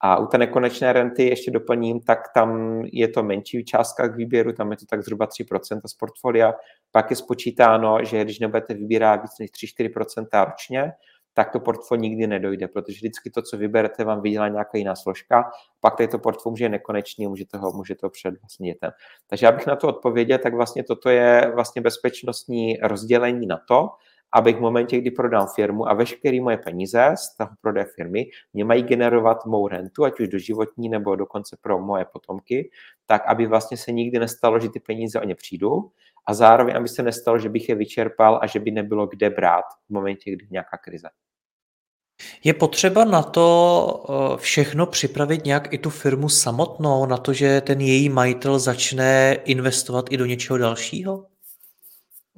A 0.00 0.18
u 0.18 0.26
té 0.26 0.38
nekonečné 0.38 0.92
renty 0.92 1.28
ještě 1.28 1.50
doplním, 1.50 2.00
tak 2.00 2.18
tam 2.34 2.80
je 2.92 3.08
to 3.08 3.22
menší 3.22 3.64
částka 3.64 4.08
k 4.08 4.16
výběru, 4.16 4.52
tam 4.52 4.70
je 4.70 4.76
to 4.76 4.86
tak 4.86 5.02
zhruba 5.02 5.26
3% 5.26 5.80
z 5.86 5.94
portfolia. 5.94 6.54
Pak 6.92 7.10
je 7.10 7.16
spočítáno, 7.16 8.04
že 8.04 8.24
když 8.24 8.38
nebudete 8.38 8.74
vybírat 8.74 9.22
víc 9.22 9.32
než 9.40 9.50
3-4% 9.50 10.44
ročně, 10.44 10.92
tak 11.38 11.50
to 11.50 11.60
portfolio 11.60 12.02
nikdy 12.02 12.26
nedojde, 12.26 12.68
protože 12.68 12.96
vždycky 12.96 13.30
to, 13.30 13.42
co 13.42 13.56
vyberete, 13.56 14.04
vám 14.04 14.22
vydělá 14.22 14.48
nějaká 14.48 14.78
jiná 14.78 14.96
složka, 14.96 15.50
pak 15.80 15.96
tady 15.96 16.08
to 16.08 16.18
portfolio 16.18 16.52
může 16.52 16.68
nekonečný, 16.68 17.26
můžete 17.26 17.58
ho, 17.58 17.72
můžete 17.72 18.06
ho 18.06 18.10
před 18.10 18.40
vlastně 18.40 18.72
dětem. 18.72 18.90
Takže 19.26 19.46
abych 19.48 19.66
na 19.66 19.76
to 19.76 19.88
odpověděl, 19.88 20.38
tak 20.38 20.54
vlastně 20.54 20.84
toto 20.84 21.10
je 21.10 21.52
vlastně 21.54 21.82
bezpečnostní 21.82 22.76
rozdělení 22.82 23.46
na 23.46 23.60
to, 23.68 23.88
abych 24.34 24.56
v 24.56 24.60
momentě, 24.60 24.98
kdy 24.98 25.10
prodám 25.10 25.46
firmu 25.54 25.88
a 25.88 25.94
veškeré 25.94 26.40
moje 26.40 26.56
peníze 26.56 27.14
z 27.14 27.36
toho 27.36 27.50
prodeje 27.60 27.86
firmy 27.96 28.26
mě 28.52 28.64
mají 28.64 28.82
generovat 28.82 29.46
mou 29.46 29.68
rentu, 29.68 30.04
ať 30.04 30.20
už 30.20 30.28
doživotní 30.28 30.88
nebo 30.88 31.16
dokonce 31.16 31.56
pro 31.60 31.78
moje 31.78 32.04
potomky, 32.12 32.70
tak 33.06 33.26
aby 33.26 33.46
vlastně 33.46 33.76
se 33.76 33.92
nikdy 33.92 34.18
nestalo, 34.18 34.60
že 34.60 34.68
ty 34.70 34.80
peníze 34.80 35.20
o 35.20 35.24
ně 35.24 35.34
přijdou 35.34 35.90
a 36.26 36.34
zároveň, 36.34 36.76
aby 36.76 36.88
se 36.88 37.02
nestalo, 37.02 37.38
že 37.38 37.48
bych 37.48 37.68
je 37.68 37.74
vyčerpal 37.74 38.38
a 38.42 38.46
že 38.46 38.60
by 38.60 38.70
nebylo 38.70 39.06
kde 39.06 39.30
brát 39.30 39.64
v 39.88 39.92
momentě, 39.92 40.30
kdy 40.30 40.46
nějaká 40.50 40.76
krize. 40.76 41.08
Je 42.44 42.54
potřeba 42.54 43.04
na 43.04 43.22
to 43.22 44.06
eh, 44.08 44.36
všechno 44.36 44.86
připravit 44.86 45.44
nějak 45.44 45.72
i 45.72 45.78
tu 45.78 45.90
firmu 45.90 46.28
samotnou, 46.28 47.06
na 47.06 47.16
to, 47.16 47.32
že 47.32 47.60
ten 47.60 47.80
její 47.80 48.08
majitel 48.08 48.58
začne 48.58 49.36
investovat 49.44 50.04
i 50.10 50.16
do 50.16 50.26
něčeho 50.26 50.58
dalšího? 50.58 51.26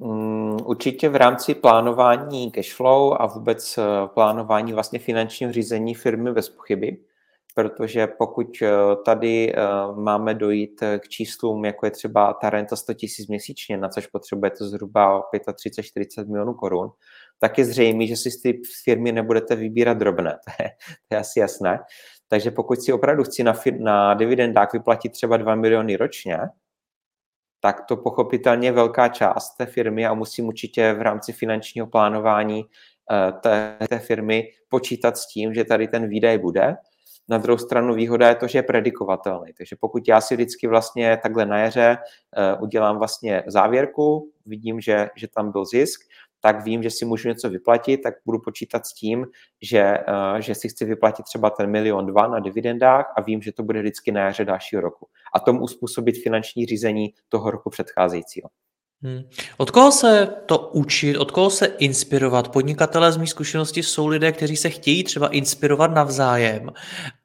Mm, 0.03 0.57
určitě 0.65 1.09
v 1.09 1.15
rámci 1.15 1.55
plánování 1.55 2.51
cashflow 2.51 3.13
a 3.19 3.25
vůbec 3.25 3.77
eh, 3.77 3.83
plánování 4.07 4.73
vlastně 4.73 4.99
finančního 4.99 5.51
řízení 5.51 5.95
firmy 5.95 6.33
bez 6.33 6.49
pochyby, 6.49 6.97
protože 7.55 8.07
pokud 8.07 8.47
eh, 8.61 8.69
tady 9.05 9.53
eh, 9.55 9.61
máme 9.95 10.33
dojít 10.33 10.83
k 10.99 11.07
číslům, 11.07 11.65
jako 11.65 11.85
je 11.85 11.91
třeba 11.91 12.33
ta 12.33 12.49
renta 12.49 12.75
100 12.75 12.91
000 12.91 12.97
měsíčně, 13.29 13.77
na 13.77 13.89
což 13.89 14.07
potřebujete 14.07 14.65
zhruba 14.65 15.23
35-40 15.33 16.27
milionů 16.27 16.53
korun, 16.53 16.89
tak 17.39 17.57
je 17.57 17.65
zřejmé, 17.65 18.07
že 18.07 18.15
si 18.15 18.31
z 18.31 18.41
ty 18.41 18.61
firmy 18.83 19.11
nebudete 19.11 19.55
vybírat 19.55 19.97
drobné. 19.97 20.37
To 20.57 20.63
je, 20.63 20.69
to 21.09 21.15
je 21.15 21.19
asi 21.19 21.39
jasné. 21.39 21.79
Takže 22.27 22.51
pokud 22.51 22.81
si 22.81 22.93
opravdu 22.93 23.23
chci 23.23 23.43
na, 23.43 23.53
na 23.79 24.13
dividendách 24.13 24.73
vyplatit 24.73 25.11
třeba 25.11 25.37
2 25.37 25.55
miliony 25.55 25.95
ročně, 25.95 26.37
tak 27.61 27.85
to 27.85 27.97
pochopitelně 27.97 28.71
velká 28.71 29.07
část 29.07 29.57
té 29.57 29.65
firmy 29.65 30.05
a 30.05 30.13
musím 30.13 30.47
určitě 30.47 30.93
v 30.93 31.01
rámci 31.01 31.33
finančního 31.33 31.87
plánování 31.87 32.65
eh, 33.11 33.31
té, 33.31 33.77
té 33.89 33.99
firmy 33.99 34.47
počítat 34.69 35.17
s 35.17 35.27
tím, 35.27 35.53
že 35.53 35.63
tady 35.63 35.87
ten 35.87 36.07
výdaj 36.07 36.37
bude. 36.37 36.75
Na 37.29 37.37
druhou 37.37 37.57
stranu 37.57 37.93
výhoda 37.93 38.29
je 38.29 38.35
to, 38.35 38.47
že 38.47 38.57
je 38.57 38.63
predikovatelný. 38.63 39.53
Takže 39.57 39.75
pokud 39.79 40.07
já 40.07 40.21
si 40.21 40.35
vždycky 40.35 40.67
vlastně 40.67 41.19
takhle 41.23 41.45
na 41.45 41.57
jaře 41.57 41.97
uh, 41.97 42.63
udělám 42.63 42.97
vlastně 42.97 43.43
závěrku, 43.47 44.31
vidím, 44.45 44.81
že, 44.81 45.09
že 45.15 45.27
tam 45.27 45.51
byl 45.51 45.65
zisk, 45.65 46.01
tak 46.43 46.63
vím, 46.63 46.83
že 46.83 46.89
si 46.89 47.05
můžu 47.05 47.27
něco 47.27 47.49
vyplatit, 47.49 47.97
tak 47.97 48.13
budu 48.25 48.39
počítat 48.39 48.85
s 48.85 48.93
tím, 48.93 49.25
že, 49.61 49.97
uh, 50.33 50.39
že 50.39 50.55
si 50.55 50.69
chci 50.69 50.85
vyplatit 50.85 51.25
třeba 51.25 51.49
ten 51.49 51.71
milion 51.71 52.05
dva 52.05 52.27
na 52.27 52.39
dividendách 52.39 53.13
a 53.17 53.21
vím, 53.21 53.41
že 53.41 53.51
to 53.51 53.63
bude 53.63 53.79
vždycky 53.79 54.11
na 54.11 54.21
jaře 54.21 54.45
dalšího 54.45 54.81
roku. 54.81 55.07
A 55.35 55.39
tomu 55.39 55.61
uspůsobit 55.61 56.23
finanční 56.23 56.65
řízení 56.65 57.13
toho 57.29 57.51
roku 57.51 57.69
předcházejícího. 57.69 58.49
Hmm. 59.03 59.21
Od 59.57 59.71
koho 59.71 59.91
se 59.91 60.27
to 60.45 60.57
učit, 60.57 61.17
od 61.17 61.31
koho 61.31 61.49
se 61.49 61.65
inspirovat? 61.65 62.49
Podnikatelé 62.49 63.11
z 63.11 63.17
mých 63.17 63.29
zkušenosti 63.29 63.83
jsou 63.83 64.07
lidé, 64.07 64.31
kteří 64.31 64.57
se 64.57 64.69
chtějí 64.69 65.03
třeba 65.03 65.27
inspirovat 65.27 65.91
navzájem, 65.91 66.69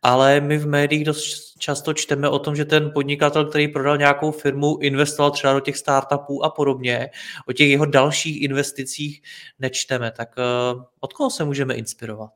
ale 0.03 0.41
my 0.41 0.59
v 0.59 0.67
médiích 0.67 1.05
dost 1.05 1.46
často 1.59 1.95
čteme 1.95 2.29
o 2.29 2.39
tom, 2.39 2.57
že 2.57 2.65
ten 2.65 2.91
podnikatel, 2.91 3.45
který 3.45 3.69
prodal 3.69 3.97
nějakou 3.97 4.31
firmu, 4.31 4.79
investoval 4.81 5.31
třeba 5.31 5.53
do 5.53 5.61
těch 5.61 5.77
startupů 5.77 6.45
a 6.45 6.51
podobně. 6.51 7.11
O 7.49 7.53
těch 7.53 7.69
jeho 7.69 7.87
dalších 7.87 8.43
investicích 8.43 9.23
nečteme. 9.59 10.11
Tak 10.11 10.35
uh, 10.75 10.83
od 11.01 11.13
koho 11.13 11.31
se 11.31 11.45
můžeme 11.45 11.75
inspirovat? 11.75 12.31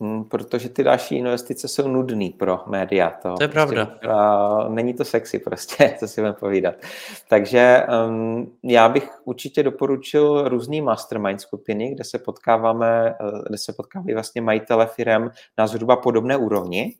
Hmm, 0.00 0.24
protože 0.24 0.68
ty 0.68 0.84
další 0.84 1.16
investice 1.16 1.68
jsou 1.68 1.88
nudné 1.88 2.28
pro 2.38 2.60
média. 2.66 3.10
To, 3.22 3.34
to 3.34 3.42
je 3.42 3.48
pravda. 3.48 3.86
Prostě, 3.86 4.08
uh, 4.08 4.74
není 4.74 4.94
to 4.94 5.04
sexy 5.04 5.38
prostě, 5.38 5.96
co 5.98 6.08
si 6.08 6.20
budeme 6.20 6.36
povídat. 6.40 6.74
Takže 7.28 7.82
um, 8.08 8.52
já 8.62 8.88
bych 8.88 9.10
určitě 9.24 9.62
doporučil 9.62 10.48
různý 10.48 10.80
mastermind 10.80 11.40
skupiny, 11.40 11.94
kde 11.94 12.04
se 12.04 12.18
potkáváme, 12.18 13.14
uh, 13.20 13.42
kde 13.48 13.58
se 13.58 13.72
potkávají 13.72 14.14
vlastně 14.14 14.40
majitele 14.40 14.86
firm 14.86 15.30
na 15.58 15.66
zhruba 15.66 15.96
podobné 15.96 16.36
úrovni. 16.36 16.94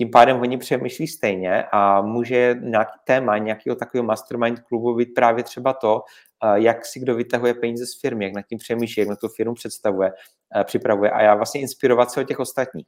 Tím 0.00 0.10
pádem 0.10 0.40
oni 0.40 0.58
přemýšlí 0.58 1.06
stejně 1.06 1.64
a 1.72 2.02
může 2.02 2.56
nějaký 2.60 2.98
téma 3.04 3.38
nějakého 3.38 3.76
takového 3.76 4.06
mastermind 4.06 4.60
klubu 4.60 4.94
být 4.94 5.14
právě 5.14 5.44
třeba 5.44 5.72
to, 5.72 6.02
jak 6.54 6.86
si 6.86 7.00
kdo 7.00 7.14
vytahuje 7.14 7.54
peníze 7.54 7.86
z 7.86 8.00
firmy, 8.00 8.24
jak 8.24 8.34
nad 8.34 8.42
tím 8.42 8.58
přemýšlí, 8.58 9.00
jak 9.00 9.08
na 9.08 9.16
tu 9.16 9.28
firmu 9.28 9.54
představuje, 9.54 10.12
připravuje 10.64 11.10
a 11.10 11.22
já 11.22 11.34
vlastně 11.34 11.60
inspirovat 11.60 12.10
se 12.10 12.20
od 12.20 12.24
těch 12.24 12.40
ostatních. 12.40 12.86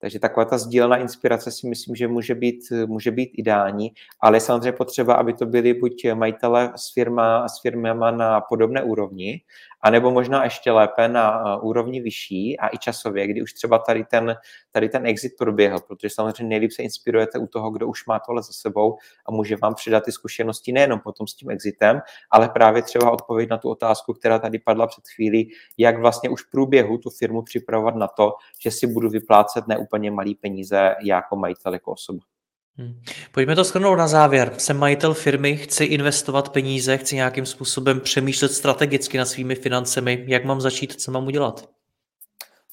Takže 0.00 0.18
taková 0.18 0.44
ta 0.44 0.58
sdílená 0.58 0.96
inspirace 0.96 1.50
si 1.50 1.68
myslím, 1.68 1.96
že 1.96 2.08
může 2.08 2.34
být, 2.34 2.60
může 2.86 3.10
být 3.10 3.30
ideální, 3.34 3.92
ale 4.20 4.36
je 4.36 4.40
samozřejmě 4.40 4.72
potřeba, 4.72 5.14
aby 5.14 5.32
to 5.32 5.46
byli 5.46 5.74
buď 5.74 5.92
majitele 6.14 6.72
s, 6.76 6.92
firma, 6.92 7.48
s 7.48 7.62
firmama 7.62 8.10
na 8.10 8.40
podobné 8.40 8.82
úrovni, 8.82 9.40
anebo 9.84 10.10
možná 10.10 10.44
ještě 10.44 10.72
lépe 10.72 11.08
na 11.08 11.56
úrovni 11.56 12.00
vyšší 12.00 12.58
a 12.58 12.68
i 12.68 12.78
časově, 12.78 13.26
kdy 13.26 13.42
už 13.42 13.52
třeba 13.52 13.78
tady 13.78 14.04
ten, 14.04 14.36
tady 14.72 14.88
ten 14.88 15.06
exit 15.06 15.32
proběhl, 15.38 15.78
protože 15.88 16.10
samozřejmě 16.10 16.48
nejlíp 16.48 16.72
se 16.72 16.82
inspirujete 16.82 17.38
u 17.38 17.46
toho, 17.46 17.70
kdo 17.70 17.88
už 17.88 18.06
má 18.06 18.18
tohle 18.18 18.42
za 18.42 18.52
sebou 18.52 18.96
a 19.28 19.32
může 19.32 19.56
vám 19.56 19.74
přidat 19.74 20.04
ty 20.04 20.12
zkušenosti 20.12 20.72
nejenom 20.72 21.00
potom 21.00 21.26
s 21.26 21.34
tím 21.34 21.50
exitem, 21.50 22.00
ale 22.30 22.48
právě 22.48 22.82
třeba 22.82 23.10
odpověď 23.10 23.50
na 23.50 23.58
tu 23.58 23.70
otázku, 23.70 24.12
která 24.12 24.38
tady 24.38 24.58
padla 24.58 24.86
před 24.86 25.04
chvílí, 25.14 25.50
jak 25.78 26.00
vlastně 26.00 26.30
už 26.30 26.42
v 26.42 26.50
průběhu 26.50 26.98
tu 26.98 27.10
firmu 27.10 27.42
připravovat 27.42 27.94
na 27.94 28.08
to, 28.08 28.32
že 28.60 28.70
si 28.70 28.86
budu 28.86 29.08
vyplácet 29.08 29.66
neúplně 29.66 30.10
malý 30.10 30.34
peníze 30.34 30.94
jako 31.04 31.36
majitel, 31.36 31.72
jako 31.72 31.92
osoba. 31.92 32.33
Hmm. 32.78 33.00
Pojďme 33.32 33.56
to 33.56 33.64
shrnout 33.64 33.98
na 33.98 34.08
závěr. 34.08 34.52
Jsem 34.58 34.78
majitel 34.78 35.14
firmy, 35.14 35.56
chci 35.56 35.84
investovat 35.84 36.48
peníze, 36.48 36.98
chci 36.98 37.14
nějakým 37.14 37.46
způsobem 37.46 38.00
přemýšlet 38.00 38.52
strategicky 38.52 39.18
nad 39.18 39.24
svými 39.24 39.54
financemi. 39.54 40.24
Jak 40.26 40.44
mám 40.44 40.60
začít, 40.60 41.00
co 41.00 41.10
mám 41.10 41.26
udělat? 41.26 41.68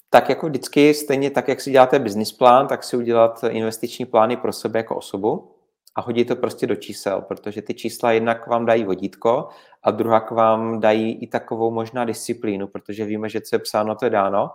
Tak 0.09 0.29
jako 0.29 0.47
vždycky, 0.47 0.93
stejně 0.93 1.31
tak, 1.31 1.47
jak 1.47 1.61
si 1.61 1.71
děláte 1.71 1.99
business 1.99 2.31
plán, 2.31 2.67
tak 2.67 2.83
si 2.83 2.97
udělat 2.97 3.43
investiční 3.49 4.05
plány 4.05 4.37
pro 4.37 4.53
sebe 4.53 4.79
jako 4.79 4.95
osobu 4.95 5.55
a 5.95 6.01
hodit 6.01 6.27
to 6.27 6.35
prostě 6.35 6.67
do 6.67 6.75
čísel, 6.75 7.21
protože 7.21 7.61
ty 7.61 7.73
čísla 7.73 8.11
jednak 8.11 8.47
vám 8.47 8.65
dají 8.65 8.83
vodítko 8.83 9.47
a 9.83 9.91
druhá 9.91 10.27
vám 10.31 10.79
dají 10.79 11.23
i 11.23 11.27
takovou 11.27 11.71
možná 11.71 12.05
disciplínu, 12.05 12.67
protože 12.67 13.05
víme, 13.05 13.29
že 13.29 13.41
co 13.41 13.55
je 13.55 13.59
psáno, 13.59 13.95
to 13.95 14.05
je 14.05 14.09
dáno 14.09 14.49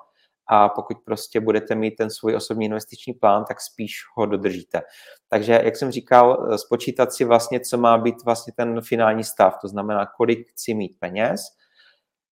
a 0.48 0.68
pokud 0.68 0.96
prostě 1.04 1.40
budete 1.40 1.74
mít 1.74 1.90
ten 1.90 2.10
svůj 2.10 2.36
osobní 2.36 2.66
investiční 2.66 3.14
plán, 3.14 3.44
tak 3.48 3.60
spíš 3.60 3.96
ho 4.16 4.26
dodržíte. 4.26 4.82
Takže, 5.28 5.60
jak 5.64 5.76
jsem 5.76 5.90
říkal, 5.90 6.58
spočítat 6.58 7.12
si 7.12 7.24
vlastně, 7.24 7.60
co 7.60 7.78
má 7.78 7.98
být 7.98 8.24
vlastně 8.24 8.52
ten 8.56 8.80
finální 8.80 9.24
stav, 9.24 9.58
to 9.60 9.68
znamená, 9.68 10.06
kolik 10.16 10.50
chci 10.50 10.74
mít 10.74 10.96
peněz, 10.98 11.40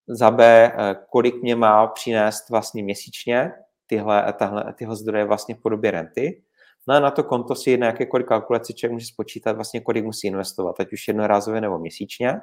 za 0.07 0.31
B, 0.31 0.71
kolik 1.09 1.41
mě 1.41 1.55
má 1.55 1.87
přinést 1.87 2.49
vlastně 2.49 2.83
měsíčně 2.83 3.51
tyhle, 3.87 4.33
tahle, 4.33 4.73
tyhle 4.73 4.95
zdroje 4.95 5.25
vlastně 5.25 5.55
v 5.55 5.61
podobě 5.61 5.91
renty, 5.91 6.43
No 6.87 6.95
a 6.95 6.99
na 6.99 7.11
to 7.11 7.23
konto 7.23 7.55
si 7.55 7.77
na 7.77 7.87
jakékoliv 7.87 8.25
kalkulaci 8.25 8.73
člověk 8.73 8.93
může 8.93 9.05
spočítat 9.05 9.55
vlastně, 9.55 9.81
kolik 9.81 10.05
musí 10.05 10.27
investovat, 10.27 10.79
ať 10.79 10.93
už 10.93 11.07
jednorázově 11.07 11.61
nebo 11.61 11.79
měsíčně. 11.79 12.33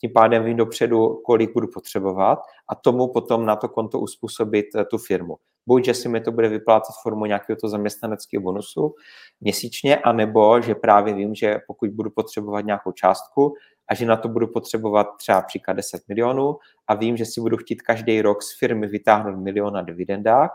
Tím 0.00 0.12
pádem 0.12 0.44
vím 0.44 0.56
dopředu, 0.56 1.20
kolik 1.24 1.52
budu 1.52 1.68
potřebovat 1.74 2.38
a 2.68 2.74
tomu 2.74 3.12
potom 3.12 3.46
na 3.46 3.56
to 3.56 3.68
konto 3.68 4.00
uspůsobit 4.00 4.66
eh, 4.76 4.84
tu 4.84 4.98
firmu. 4.98 5.36
Buď, 5.66 5.84
že 5.84 5.94
si 5.94 6.08
mi 6.08 6.20
to 6.20 6.32
bude 6.32 6.48
vyplácet 6.48 6.94
formou 7.02 7.24
nějakého 7.24 7.56
to 7.56 7.68
zaměstnaneckého 7.68 8.42
bonusu 8.42 8.94
měsíčně, 9.40 9.96
anebo 9.96 10.60
že 10.60 10.74
právě 10.74 11.14
vím, 11.14 11.34
že 11.34 11.58
pokud 11.66 11.90
budu 11.90 12.10
potřebovat 12.10 12.60
nějakou 12.60 12.92
částku 12.92 13.54
a 13.88 13.94
že 13.94 14.06
na 14.06 14.16
to 14.16 14.28
budu 14.28 14.46
potřebovat 14.46 15.06
třeba 15.18 15.42
příklad 15.42 15.74
10 15.74 16.02
milionů 16.08 16.56
a 16.88 16.94
vím, 16.94 17.16
že 17.16 17.24
si 17.24 17.40
budu 17.40 17.56
chtít 17.56 17.82
každý 17.82 18.22
rok 18.22 18.42
z 18.42 18.58
firmy 18.58 18.86
vytáhnout 18.86 19.36
milion 19.36 19.72
na 19.72 19.82
dividendách, 19.82 20.50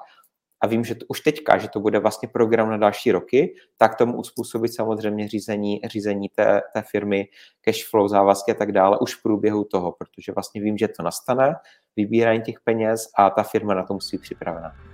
a 0.62 0.68
vím, 0.68 0.84
že 0.84 0.96
to, 0.96 1.06
už 1.10 1.22
teďka, 1.22 1.58
že 1.58 1.70
to 1.70 1.80
bude 1.80 2.00
vlastně 2.00 2.28
program 2.28 2.70
na 2.70 2.78
další 2.78 3.12
roky, 3.12 3.56
tak 3.78 3.96
tomu 3.96 4.18
uspůsobit 4.18 4.76
samozřejmě 4.76 5.28
řízení, 5.28 5.82
řízení 5.86 6.30
té, 6.30 6.62
té 6.74 6.82
firmy, 6.82 7.28
cash 7.62 7.90
flow, 7.90 8.08
závazky 8.08 8.52
a 8.52 8.56
tak 8.56 8.72
dále 8.72 9.00
už 9.00 9.16
v 9.16 9.22
průběhu 9.22 9.64
toho, 9.64 9.92
protože 9.92 10.32
vlastně 10.32 10.62
vím, 10.62 10.78
že 10.78 10.88
to 10.88 11.04
nastane, 11.04 11.56
vybírání 11.96 12.42
těch 12.42 12.60
peněz 12.64 13.10
a 13.18 13.30
ta 13.30 13.44
firma 13.44 13.74
na 13.74 13.84
to 13.84 13.94
musí 13.94 14.18
být 14.18 14.22
připravena. 14.22 14.91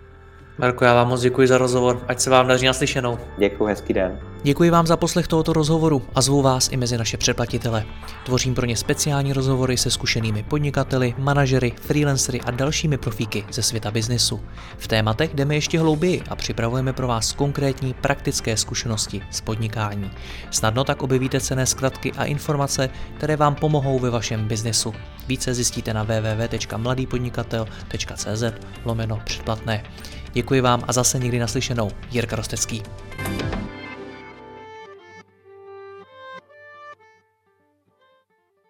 Marko, 0.60 0.86
já 0.86 0.94
vám 0.94 1.08
moc 1.08 1.22
děkuji 1.22 1.48
za 1.48 1.58
rozhovor, 1.58 2.04
ať 2.08 2.20
se 2.20 2.30
vám 2.30 2.48
daří 2.48 2.66
naslyšenou. 2.66 3.20
Děkuji, 3.38 3.66
hezký 3.66 3.94
den. 3.94 4.20
Děkuji 4.44 4.70
vám 4.70 4.88
za 4.88 4.98
poslech 4.98 5.28
tohoto 5.28 5.54
rozhovoru 5.54 6.02
a 6.16 6.22
zvu 6.22 6.42
vás 6.42 6.70
i 6.72 6.78
mezi 6.78 6.98
naše 6.98 7.18
předplatitele. 7.18 7.86
Tvořím 8.26 8.56
pro 8.56 8.66
ně 8.66 8.78
speciální 8.78 9.34
rozhovory 9.34 9.78
se 9.78 9.92
zkušenými 9.92 10.44
podnikateli, 10.44 11.16
manažery, 11.18 11.74
freelancery 11.82 12.42
a 12.42 12.52
dalšími 12.52 12.98
profíky 12.98 13.46
ze 13.52 13.64
světa 13.64 13.92
biznesu. 13.92 14.40
V 14.78 14.88
tématech 14.88 15.34
jdeme 15.34 15.56
ještě 15.56 15.80
hlouběji 15.80 16.22
a 16.30 16.36
připravujeme 16.36 16.94
pro 16.94 17.08
vás 17.08 17.32
konkrétní 17.32 17.94
praktické 17.94 18.58
zkušenosti 18.58 19.22
z 19.32 19.42
podnikání. 19.42 20.12
Snadno 20.52 20.84
tak 20.84 21.04
objevíte 21.04 21.40
cené 21.40 21.66
zkratky 21.66 22.12
a 22.12 22.26
informace, 22.26 22.90
které 23.18 23.36
vám 23.36 23.56
pomohou 23.56 24.00
ve 24.00 24.10
vašem 24.10 24.48
biznesu. 24.48 24.94
Více 25.28 25.54
zjistíte 25.54 25.94
na 25.94 26.04
www.mladýpodnikatel.cz 26.04 28.44
lomeno 28.86 29.22
předplatné. 29.24 29.84
Děkuji 30.34 30.62
vám 30.62 30.84
a 30.88 30.94
zase 30.94 31.20
někdy 31.20 31.40
naslyšenou. 31.40 31.92
Jirka 32.12 32.36
Rostecký. 32.36 32.84